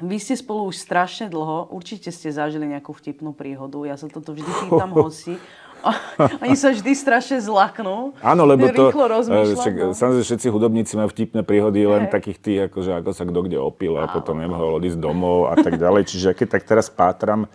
Vy 0.00 0.16
ste 0.16 0.32
spolu 0.32 0.72
už 0.72 0.80
strašne 0.80 1.28
dlho, 1.28 1.68
určite 1.68 2.08
ste 2.08 2.32
zažili 2.32 2.64
nejakú 2.64 2.96
vtipnú 2.96 3.36
príhodu. 3.36 3.76
Ja 3.84 4.00
sa 4.00 4.08
toto 4.08 4.32
vždy 4.32 4.48
pýtam 4.48 4.96
hosti. 4.96 5.36
Oni 6.44 6.56
sa 6.56 6.72
vždy 6.72 6.92
strašne 6.92 7.40
zlaknú. 7.40 8.16
Áno, 8.20 8.42
lebo 8.44 8.68
to... 8.72 8.92
Eh, 8.92 9.56
však, 9.56 9.74
no. 9.76 9.92
Samozrejme, 9.96 10.24
všetci 10.28 10.46
hudobníci 10.52 10.92
majú 10.96 11.08
vtipné 11.12 11.40
príhody, 11.44 11.84
len 11.88 12.08
hey. 12.08 12.12
takých 12.12 12.38
tých, 12.40 12.58
akože 12.72 13.00
ako 13.00 13.10
sa 13.16 13.24
kto 13.24 13.40
kde 13.48 13.58
opil 13.60 13.96
a 13.96 14.08
potom 14.08 14.40
nemohol 14.40 14.80
odísť 14.80 15.00
domov 15.00 15.52
a 15.52 15.56
tak 15.56 15.80
ďalej. 15.80 16.08
Čiže 16.08 16.36
keď 16.36 16.48
tak 16.60 16.62
teraz 16.68 16.92
pátram, 16.92 17.48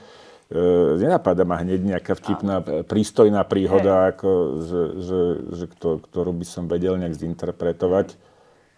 E, 0.46 0.62
nenapadá 1.02 1.42
ma 1.42 1.58
hneď 1.58 1.82
nejaká 1.82 2.14
vtipná, 2.14 2.62
prístojná 2.86 3.42
príhoda, 3.50 4.14
ako, 4.14 4.30
že, 4.62 4.82
že, 5.02 5.22
že 5.58 5.66
ktorú 5.74 6.32
by 6.38 6.46
som 6.46 6.70
vedel 6.70 7.02
nejak 7.02 7.18
zinterpretovať. 7.18 8.14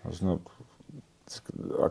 Možno, 0.08 0.40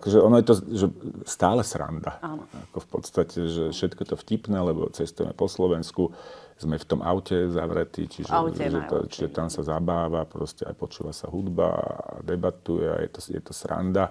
akože 0.01 0.19
ono 0.25 0.41
je 0.41 0.47
to 0.49 0.55
že 0.65 0.87
stále 1.29 1.61
sranda. 1.61 2.17
Áno. 2.25 2.49
Ako 2.73 2.79
v 2.81 2.89
podstate, 2.89 3.39
že 3.53 3.65
všetko 3.77 4.03
to 4.09 4.17
vtipné, 4.17 4.57
lebo 4.65 4.89
cestujeme 4.89 5.37
po 5.37 5.45
Slovensku, 5.45 6.09
sme 6.57 6.81
v 6.81 6.89
tom 6.89 7.05
aute 7.05 7.53
zavretí, 7.53 8.09
čiže, 8.09 8.33
aute 8.33 8.65
že 8.65 8.81
to, 8.89 9.05
čiže 9.13 9.29
tam 9.29 9.53
sa 9.53 9.61
zabáva, 9.61 10.25
proste 10.25 10.65
aj 10.65 10.73
počúva 10.73 11.13
sa 11.13 11.29
hudba 11.29 11.69
a 11.69 11.91
debatuje 12.25 12.89
a 12.89 12.97
je 13.05 13.11
to, 13.13 13.21
je 13.29 13.43
to 13.45 13.53
sranda. 13.53 14.09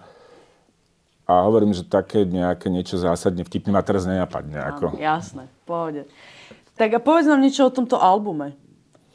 A 1.26 1.42
hovorím, 1.46 1.74
že 1.74 1.82
také 1.82 2.22
nejaké 2.22 2.70
niečo 2.70 3.02
zásadne 3.02 3.42
vtipné 3.42 3.74
ma 3.74 3.82
teraz 3.82 4.06
nenapadne. 4.06 4.62
Ako. 4.62 4.94
Áno, 4.94 5.02
jasné, 5.02 5.50
pohode. 5.66 6.06
Tak 6.78 6.90
a 6.94 7.00
povedz 7.02 7.26
nám 7.26 7.42
niečo 7.42 7.66
o 7.66 7.74
tomto 7.74 7.98
albume. 7.98 8.54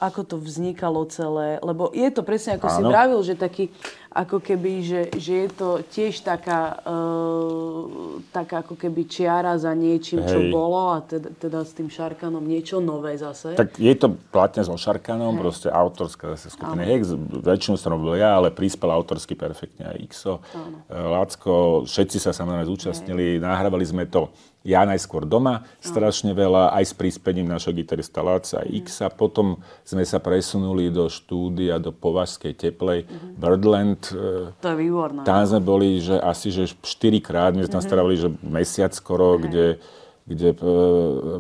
Ako 0.01 0.25
to 0.25 0.41
vznikalo 0.41 1.05
celé, 1.13 1.61
lebo 1.61 1.93
je 1.93 2.09
to 2.09 2.25
presne 2.25 2.57
ako 2.57 2.73
Áno. 2.73 2.77
si 2.77 2.83
vravil, 2.89 3.21
že 3.21 3.35
taký, 3.37 3.69
ako 4.09 4.41
keby, 4.41 4.73
že, 4.81 5.03
že 5.21 5.33
je 5.45 5.49
to 5.53 5.69
tiež 5.87 6.25
taká, 6.25 6.81
uh, 6.83 8.19
taká 8.33 8.65
ako 8.65 8.81
keby 8.81 9.05
čiara 9.05 9.55
za 9.61 9.77
niečím, 9.77 10.25
čo 10.25 10.41
Hej. 10.41 10.51
bolo 10.51 10.97
a 10.97 11.05
teda, 11.05 11.31
teda 11.37 11.63
s 11.63 11.77
tým 11.77 11.93
Šarkanom 11.93 12.41
niečo 12.41 12.81
nové 12.81 13.15
zase. 13.21 13.55
Tak 13.61 13.77
je 13.77 13.93
to 13.93 14.17
platne 14.33 14.65
so 14.65 14.73
Šarkanom, 14.75 15.37
Hej. 15.37 15.41
proste 15.45 15.69
autorská 15.69 16.33
zase 16.33 16.49
skupina 16.51 16.81
Hex, 16.81 17.13
väčšinu 17.45 17.77
som 17.77 17.93
robil 17.93 18.19
ja, 18.19 18.41
ale 18.41 18.49
prispel 18.51 18.89
autorsky 18.89 19.37
perfektne 19.37 19.93
aj 19.93 19.97
Ixo, 20.01 20.41
Áno. 20.57 20.77
E, 20.89 20.97
Lacko, 20.97 21.85
všetci 21.85 22.19
sa 22.19 22.33
samozrejme 22.33 22.65
zúčastnili, 22.67 23.37
Hej. 23.37 23.45
nahrávali 23.45 23.85
sme 23.85 24.09
to 24.09 24.33
ja 24.61 24.85
najskôr 24.85 25.25
doma, 25.25 25.65
strašne 25.81 26.37
veľa, 26.37 26.77
aj 26.77 26.93
s 26.93 26.95
príspením 26.97 27.49
našho 27.49 27.73
gitarista 27.73 28.21
Láca 28.21 28.61
a 28.61 28.69
X. 28.69 29.01
A 29.01 29.09
potom 29.09 29.57
sme 29.89 30.05
sa 30.05 30.21
presunuli 30.21 30.93
do 30.93 31.09
štúdia, 31.09 31.81
do 31.81 31.97
Považskej 31.97 32.53
teplej, 32.53 33.09
mm-hmm. 33.09 33.33
Birdland. 33.41 34.01
To 34.61 34.67
je 34.69 34.77
výborné. 34.77 35.25
Tam 35.25 35.41
sme 35.49 35.61
boli, 35.65 36.05
že 36.05 36.21
asi 36.21 36.53
že 36.53 36.69
4 36.69 36.85
krát, 37.25 37.57
my 37.57 37.65
sme 37.65 37.73
tam 37.73 37.81
mm-hmm. 37.81 38.21
že 38.21 38.29
mesiac 38.45 38.93
skoro, 38.93 39.37
mm-hmm. 39.37 39.45
kde 39.49 39.67
kde 40.31 40.55
e, 40.55 40.57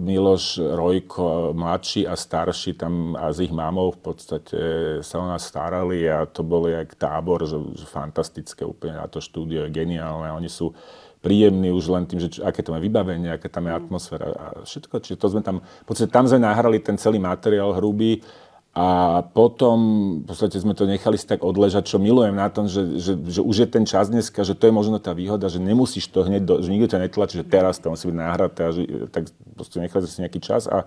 Miloš, 0.02 0.59
Rojko, 0.59 1.54
mladší 1.54 2.11
a 2.11 2.18
starší 2.18 2.74
tam 2.74 3.14
a 3.14 3.30
s 3.30 3.38
ich 3.38 3.54
mamou 3.54 3.94
v 3.94 4.00
podstate 4.02 4.59
sa 5.06 5.22
o 5.22 5.30
nás 5.30 5.46
starali 5.46 6.11
a 6.11 6.26
to 6.26 6.42
bolo 6.42 6.66
jak 6.66 6.98
tábor, 6.98 7.46
že, 7.46 7.54
že 7.78 7.87
fantastické 7.87 8.66
úplne 8.66 8.98
a 8.98 9.06
to 9.06 9.22
štúdio 9.22 9.70
je 9.70 9.70
geniálne. 9.70 10.35
Oni 10.35 10.50
sú 10.50 10.74
príjemný 11.20 11.68
už 11.72 11.92
len 11.92 12.04
tým, 12.09 12.20
že 12.20 12.40
aké 12.40 12.64
to 12.64 12.72
má 12.72 12.80
vybavenie, 12.80 13.28
aká 13.28 13.52
tam 13.52 13.68
je 13.68 13.76
atmosféra 13.76 14.26
a 14.33 14.44
všetko. 14.64 15.04
Čiže 15.04 15.16
to 15.20 15.26
sme 15.28 15.40
tam, 15.44 15.61
v 15.61 15.87
podstate 15.87 16.09
tam 16.09 16.24
sme 16.24 16.40
nahrali 16.40 16.80
ten 16.80 16.96
celý 16.96 17.20
materiál 17.20 17.76
hrubý 17.76 18.24
a 18.70 19.20
potom 19.35 19.78
v 20.22 20.24
podstate 20.30 20.56
sme 20.62 20.78
to 20.78 20.87
nechali 20.87 21.18
si 21.18 21.26
tak 21.26 21.42
odležať, 21.42 21.90
čo 21.90 21.98
milujem 21.98 22.38
na 22.38 22.46
tom, 22.48 22.70
že, 22.70 23.02
že, 23.02 23.18
že 23.18 23.42
už 23.42 23.66
je 23.66 23.68
ten 23.68 23.83
čas 23.83 24.09
dneska, 24.09 24.46
že 24.46 24.54
to 24.54 24.70
je 24.70 24.72
možno 24.72 25.02
tá 25.02 25.11
výhoda, 25.11 25.50
že 25.50 25.59
nemusíš 25.59 26.06
to 26.09 26.22
hneď, 26.22 26.42
do, 26.46 26.54
že 26.62 26.70
nikto 26.70 26.94
ťa 26.94 27.02
netlačí, 27.02 27.35
že 27.42 27.46
teraz 27.50 27.83
to 27.83 27.90
musí 27.90 28.06
byť 28.06 28.16
náhraté, 28.16 28.61
a 28.62 28.70
že, 28.70 28.83
tak 29.11 29.26
proste 29.59 29.83
nechali 29.83 30.06
si 30.06 30.22
nejaký 30.22 30.38
čas 30.38 30.70
a 30.70 30.87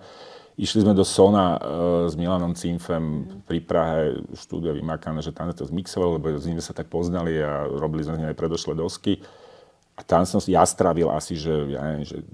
išli 0.55 0.87
sme 0.87 0.95
do 0.95 1.03
Sona 1.03 1.59
uh, 1.59 1.59
s 2.07 2.15
Milanom 2.15 2.55
Cimfem 2.55 3.27
pri 3.43 3.59
Prahe, 3.59 4.23
štúdio 4.31 4.71
vymakané, 4.71 5.19
že 5.19 5.35
tam 5.35 5.51
to 5.51 5.67
zmixoval, 5.67 6.17
lebo 6.17 6.31
s 6.39 6.47
ním 6.47 6.63
sa 6.63 6.71
tak 6.71 6.87
poznali 6.87 7.35
a 7.35 7.67
robili 7.67 8.07
sme 8.07 8.15
z 8.15 8.31
nej 8.31 8.37
predošlé 8.37 8.79
dosky. 8.79 9.19
A 9.93 10.01
tam 10.01 10.25
som 10.25 10.41
ja 10.49 10.65
strávil 10.65 11.09
asi, 11.13 11.37
že, 11.37 11.53
ja 11.73 11.81
neviem, 11.85 12.05
že 12.05 12.25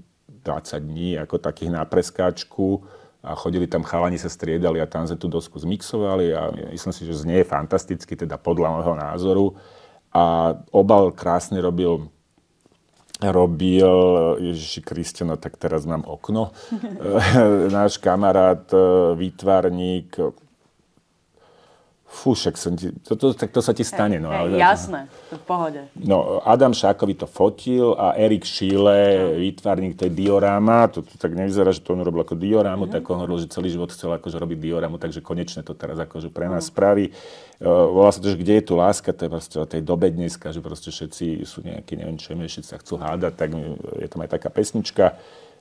20 0.44 0.80
dní 0.80 1.20
ako 1.20 1.36
takých 1.36 1.70
na 1.72 1.84
preskáčku 1.84 2.84
a 3.20 3.36
chodili 3.36 3.68
tam 3.68 3.84
chalani, 3.84 4.16
sa 4.16 4.32
striedali 4.32 4.80
a 4.80 4.88
tam 4.88 5.04
sme 5.04 5.20
tú 5.20 5.28
dosku 5.28 5.60
zmixovali 5.60 6.32
a 6.32 6.48
myslím 6.72 6.94
si, 6.96 7.04
že 7.04 7.20
znie 7.20 7.44
fantasticky, 7.44 8.16
teda 8.16 8.40
podľa 8.40 8.80
môjho 8.80 8.94
názoru. 8.96 9.46
A 10.10 10.56
obal 10.72 11.12
krásne 11.12 11.60
robil 11.60 12.08
robil, 13.20 13.92
Ježiši 14.40 14.80
Kriste, 14.80 15.28
no 15.28 15.36
tak 15.36 15.60
teraz 15.60 15.84
mám 15.84 16.08
okno, 16.08 16.56
náš 17.76 18.00
kamarát, 18.00 18.64
výtvarník, 19.12 20.16
Fú, 22.10 22.34
však 22.34 22.58
som 22.58 22.74
ti, 22.74 22.90
to, 23.06 23.14
to, 23.14 23.30
tak 23.38 23.54
to 23.54 23.62
sa 23.62 23.70
ti 23.70 23.86
stane. 23.86 24.18
No, 24.18 24.34
ale, 24.34 24.58
jasné, 24.58 25.06
to 25.30 25.38
v 25.38 25.44
pohode. 25.46 25.80
No, 25.94 26.42
Adam 26.42 26.74
Šákovi 26.74 27.14
to 27.14 27.30
fotil 27.30 27.94
a 27.94 28.18
Erik 28.18 28.42
Šíle, 28.42 29.30
výtvarník 29.38 29.94
tej 29.94 30.10
dioráma, 30.10 30.90
to, 30.90 31.06
to 31.06 31.14
tak 31.14 31.38
nevyzerá, 31.38 31.70
že 31.70 31.86
to 31.86 31.94
on 31.94 32.02
robil 32.02 32.26
ako 32.26 32.34
diorámu, 32.34 32.90
mm-hmm. 32.90 32.98
tak 32.98 33.06
on 33.14 33.22
hovoril, 33.22 33.38
že 33.38 33.54
celý 33.54 33.70
život 33.70 33.94
chcel 33.94 34.10
akože 34.10 34.42
robiť 34.42 34.58
diorámu, 34.58 34.98
takže 34.98 35.22
konečne 35.22 35.62
to 35.62 35.70
teraz 35.78 36.02
akože 36.02 36.34
pre 36.34 36.50
nás 36.50 36.66
mm. 36.66 36.70
spraví. 36.74 37.04
Uh, 37.62 37.86
volá 37.94 38.10
sa 38.10 38.18
to, 38.18 38.34
že 38.34 38.42
kde 38.42 38.58
je 38.58 38.64
tu 38.66 38.74
láska, 38.74 39.14
to 39.14 39.24
je 39.24 39.30
proste 39.30 39.56
o 39.62 39.66
tej 39.70 39.80
dobe 39.86 40.10
dneska, 40.10 40.50
že 40.50 40.58
proste 40.58 40.90
všetci 40.90 41.46
sú 41.46 41.62
nejakí, 41.62 41.94
neviem 41.94 42.18
čo, 42.18 42.34
všetci 42.34 42.74
sa 42.74 42.82
chcú 42.82 42.98
hádať, 42.98 43.32
tak 43.38 43.54
je 44.02 44.08
tam 44.10 44.26
aj 44.26 44.34
taká 44.34 44.50
pesnička 44.50 45.14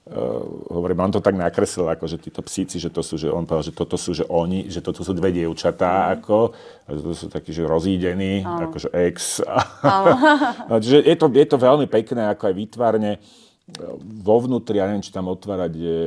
uh, 0.08 0.44
hovorím, 0.72 1.04
on 1.04 1.12
to 1.12 1.20
tak 1.20 1.36
nakreslil, 1.36 1.92
ako 1.92 2.08
že 2.08 2.18
títo 2.22 2.40
psíci, 2.40 2.80
že 2.80 2.88
to 2.88 3.04
sú, 3.04 3.20
že 3.20 3.28
on 3.28 3.44
povedal, 3.44 3.68
že 3.68 3.76
toto 3.76 4.00
sú, 4.00 4.16
že 4.16 4.24
oni, 4.30 4.72
že 4.72 4.80
toto 4.80 5.04
sú 5.04 5.12
dve 5.12 5.36
dievčatá, 5.36 6.08
mm. 6.08 6.10
ako, 6.20 6.38
a 6.86 6.88
že 6.96 7.02
to 7.04 7.14
sú 7.14 7.26
takí, 7.28 7.52
že 7.52 7.68
rozídení, 7.68 8.46
mm. 8.46 8.72
akože 8.72 8.90
ex. 8.96 9.44
Mm. 9.44 10.80
Čiže 10.80 10.98
je 11.12 11.16
to, 11.20 11.26
je 11.28 11.48
to 11.50 11.58
veľmi 11.60 11.88
pekné, 11.92 12.32
ako 12.32 12.50
aj 12.50 12.56
výtvarne 12.56 13.12
vo 14.02 14.36
vnútri, 14.42 14.82
ja 14.82 14.90
neviem, 14.90 15.06
či 15.06 15.14
tam 15.14 15.32
otvárať 15.32 15.72
je 15.76 16.00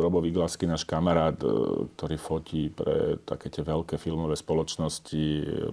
Robo 0.00 0.18
Viglasky, 0.18 0.66
náš 0.66 0.86
kamarát, 0.88 1.36
e, 1.38 1.48
ktorý 1.94 2.16
fotí 2.18 2.72
pre 2.72 3.20
také 3.22 3.52
tie 3.52 3.62
veľké 3.62 4.00
filmové 4.00 4.34
spoločnosti, 4.34 5.24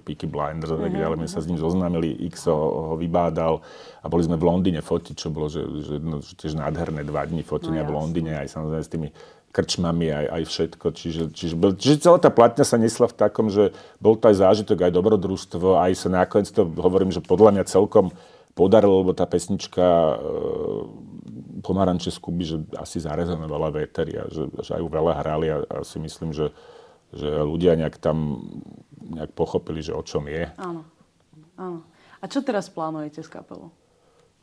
Peaky 0.06 0.28
Blinders 0.28 0.76
a 0.76 0.80
tak 0.80 0.94
ďalej. 0.94 1.18
My 1.18 1.28
sa 1.30 1.42
s 1.42 1.48
ním 1.50 1.58
zoznámili, 1.58 2.14
X 2.30 2.52
ho, 2.52 2.94
ho 2.94 2.96
vybádal 3.00 3.64
a 4.02 4.06
boli 4.10 4.26
sme 4.26 4.38
v 4.38 4.48
Londýne 4.48 4.82
fotiť, 4.84 5.16
čo 5.18 5.34
bolo 5.34 5.50
že, 5.50 5.64
že, 5.82 5.96
no, 5.98 6.22
že 6.22 6.38
tiež 6.38 6.58
nádherné 6.58 7.06
dva 7.08 7.26
dní 7.26 7.42
fotenia 7.42 7.82
no, 7.86 7.90
v 7.90 7.96
Londýne, 7.98 8.38
aj 8.38 8.52
samozrejme 8.52 8.84
s 8.86 8.92
tými 8.92 9.10
krčmami, 9.52 10.08
aj, 10.08 10.26
aj 10.32 10.44
všetko. 10.48 10.86
Čiže, 10.96 11.24
čiže, 11.36 11.56
čiže 11.76 11.98
celá 12.08 12.18
tá 12.18 12.32
platňa 12.32 12.64
sa 12.64 12.80
nesla 12.80 13.12
v 13.12 13.18
takom, 13.20 13.52
že 13.52 13.76
bol 14.00 14.16
to 14.16 14.32
aj 14.32 14.40
zážitok, 14.40 14.88
aj 14.88 14.96
dobrodružstvo, 14.96 15.76
aj 15.76 15.92
sa 15.96 16.08
nakoniec 16.08 16.48
to 16.50 16.64
hovorím, 16.80 17.12
že 17.12 17.20
podľa 17.20 17.60
mňa 17.60 17.64
celkom 17.68 18.16
podarilo, 18.56 19.04
lebo 19.04 19.16
tá 19.16 19.28
pesnička 19.28 19.84
e, 19.84 20.16
Pomaranče 21.62 22.10
z 22.12 22.20
Kuby, 22.20 22.44
že 22.44 22.58
asi 22.76 23.00
zarezonovala 23.00 23.72
véteri 23.72 24.18
a 24.18 24.26
že, 24.28 24.50
že 24.62 24.72
aj 24.76 24.84
veľa 24.84 25.14
hrali 25.22 25.48
a, 25.50 25.58
a 25.66 25.76
si 25.86 26.02
myslím, 26.02 26.34
že, 26.34 26.50
že 27.14 27.30
ľudia 27.30 27.78
nejak 27.78 28.02
tam 28.02 28.46
nejak 29.02 29.32
pochopili, 29.34 29.82
že 29.82 29.96
o 29.96 30.04
čom 30.06 30.30
je. 30.30 30.50
Áno, 30.58 30.86
áno. 31.58 31.86
A 32.22 32.30
čo 32.30 32.46
teraz 32.46 32.70
plánujete 32.70 33.26
s 33.26 33.30
kapelou? 33.30 33.74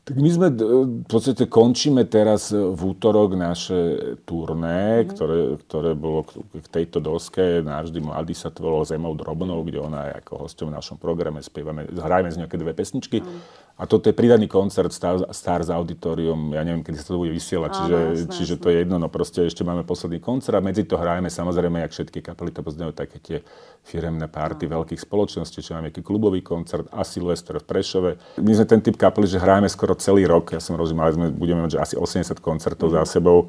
Tak 0.08 0.16
my 0.16 0.30
sme 0.32 0.48
v 0.48 1.04
podstate 1.04 1.44
končíme 1.52 2.00
teraz 2.08 2.48
v 2.48 2.80
útorok 2.80 3.36
naše 3.36 4.16
turné, 4.24 5.04
mm-hmm. 5.04 5.10
ktoré, 5.12 5.38
ktoré 5.68 5.90
bolo 5.92 6.24
k 6.24 6.64
tejto 6.64 6.96
doske 6.96 7.60
Navždy 7.60 8.00
mladý 8.00 8.32
sa 8.32 8.48
to 8.48 8.64
volalo 8.64 8.88
Zemou 8.88 9.12
drobnou, 9.12 9.60
kde 9.68 9.84
ona 9.84 10.08
je 10.08 10.24
ako 10.24 10.48
hosťom 10.48 10.72
v 10.72 10.76
našom 10.80 10.96
programe, 10.96 11.44
spievame, 11.44 11.84
hrajeme 11.92 12.32
z 12.32 12.40
nejaké 12.40 12.56
dve 12.56 12.72
pesničky. 12.72 13.20
Mm. 13.20 13.40
A 13.78 13.86
toto 13.86 14.10
je 14.10 14.14
pridaný 14.14 14.50
koncert 14.50 14.90
Star, 14.90 15.22
Stars 15.30 15.70
Auditorium, 15.70 16.50
ja 16.50 16.66
neviem, 16.66 16.82
kedy 16.82 16.98
sa 16.98 17.14
to 17.14 17.22
bude 17.22 17.30
vysielať, 17.30 17.70
čiže, 17.78 17.94
Áno, 17.94 18.10
jasné, 18.10 18.32
čiže 18.34 18.54
to 18.58 18.66
je 18.74 18.76
jedno, 18.82 18.98
no 18.98 19.06
proste 19.06 19.46
ešte 19.46 19.62
máme 19.62 19.86
posledný 19.86 20.18
koncert 20.18 20.58
a 20.58 20.66
medzi 20.66 20.82
to 20.82 20.98
hrajeme 20.98 21.30
samozrejme, 21.30 21.78
jak 21.86 21.94
všetky 21.94 22.18
kapely 22.18 22.50
to 22.50 22.66
poznajú, 22.66 22.90
také 22.90 23.22
tie 23.22 23.38
firemné 23.86 24.26
párty 24.26 24.66
Áno. 24.66 24.82
veľkých 24.82 24.98
spoločností, 24.98 25.62
čiže 25.62 25.78
máme 25.78 25.94
nejaký 25.94 26.02
klubový 26.02 26.42
koncert 26.42 26.90
a 26.90 27.06
Silvester 27.06 27.62
v 27.62 27.66
Prešove. 27.70 28.10
My 28.42 28.52
sme 28.58 28.66
ten 28.66 28.82
typ 28.82 28.98
kapely, 28.98 29.30
že 29.30 29.38
hrajeme 29.38 29.70
skoro 29.70 29.94
celý 29.94 30.26
rok, 30.26 30.58
ja 30.58 30.58
som 30.58 30.74
rozumel, 30.74 31.14
sme 31.14 31.30
budeme 31.30 31.62
mať 31.62 31.78
že 31.78 31.94
asi 31.94 31.94
80 31.94 32.34
koncertov 32.42 32.90
mm. 32.90 32.94
za 32.98 33.02
sebou, 33.06 33.46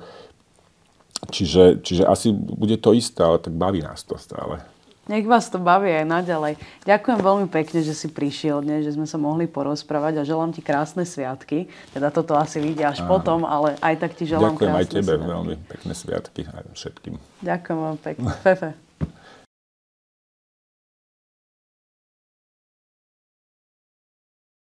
čiže, 1.34 1.82
čiže 1.82 2.06
asi 2.06 2.30
bude 2.38 2.78
to 2.78 2.94
isté, 2.94 3.26
ale 3.26 3.42
tak 3.42 3.58
baví 3.58 3.82
nás 3.82 4.06
to 4.06 4.14
stále. 4.22 4.62
Nech 5.10 5.26
vás 5.26 5.50
to 5.50 5.58
baví 5.58 5.90
aj 5.90 6.06
naďalej. 6.06 6.54
Ďakujem 6.86 7.20
veľmi 7.20 7.48
pekne, 7.50 7.82
že 7.82 7.98
si 7.98 8.08
prišiel 8.08 8.62
dnes, 8.62 8.86
že 8.86 8.94
sme 8.94 9.10
sa 9.10 9.18
mohli 9.18 9.50
porozprávať 9.50 10.22
a 10.22 10.24
želám 10.24 10.54
ti 10.54 10.62
krásne 10.62 11.02
sviatky. 11.02 11.66
Teda 11.90 12.14
toto 12.14 12.38
asi 12.38 12.62
vyjde 12.62 12.86
až 12.86 13.02
Áno. 13.02 13.10
potom, 13.10 13.42
ale 13.42 13.74
aj 13.82 14.06
tak 14.06 14.14
ti 14.14 14.30
želám 14.30 14.54
Ďakujem 14.54 14.70
krásne 14.70 14.86
aj 14.86 14.94
tebe, 14.94 15.10
sviatky. 15.10 15.26
veľmi 15.26 15.56
pekné 15.66 15.94
sviatky 15.98 16.42
aj 16.46 16.64
všetkým. 16.78 17.14
Ďakujem 17.42 17.78
vám 17.82 17.98
pekne. 17.98 18.30
Fefe. 18.40 18.89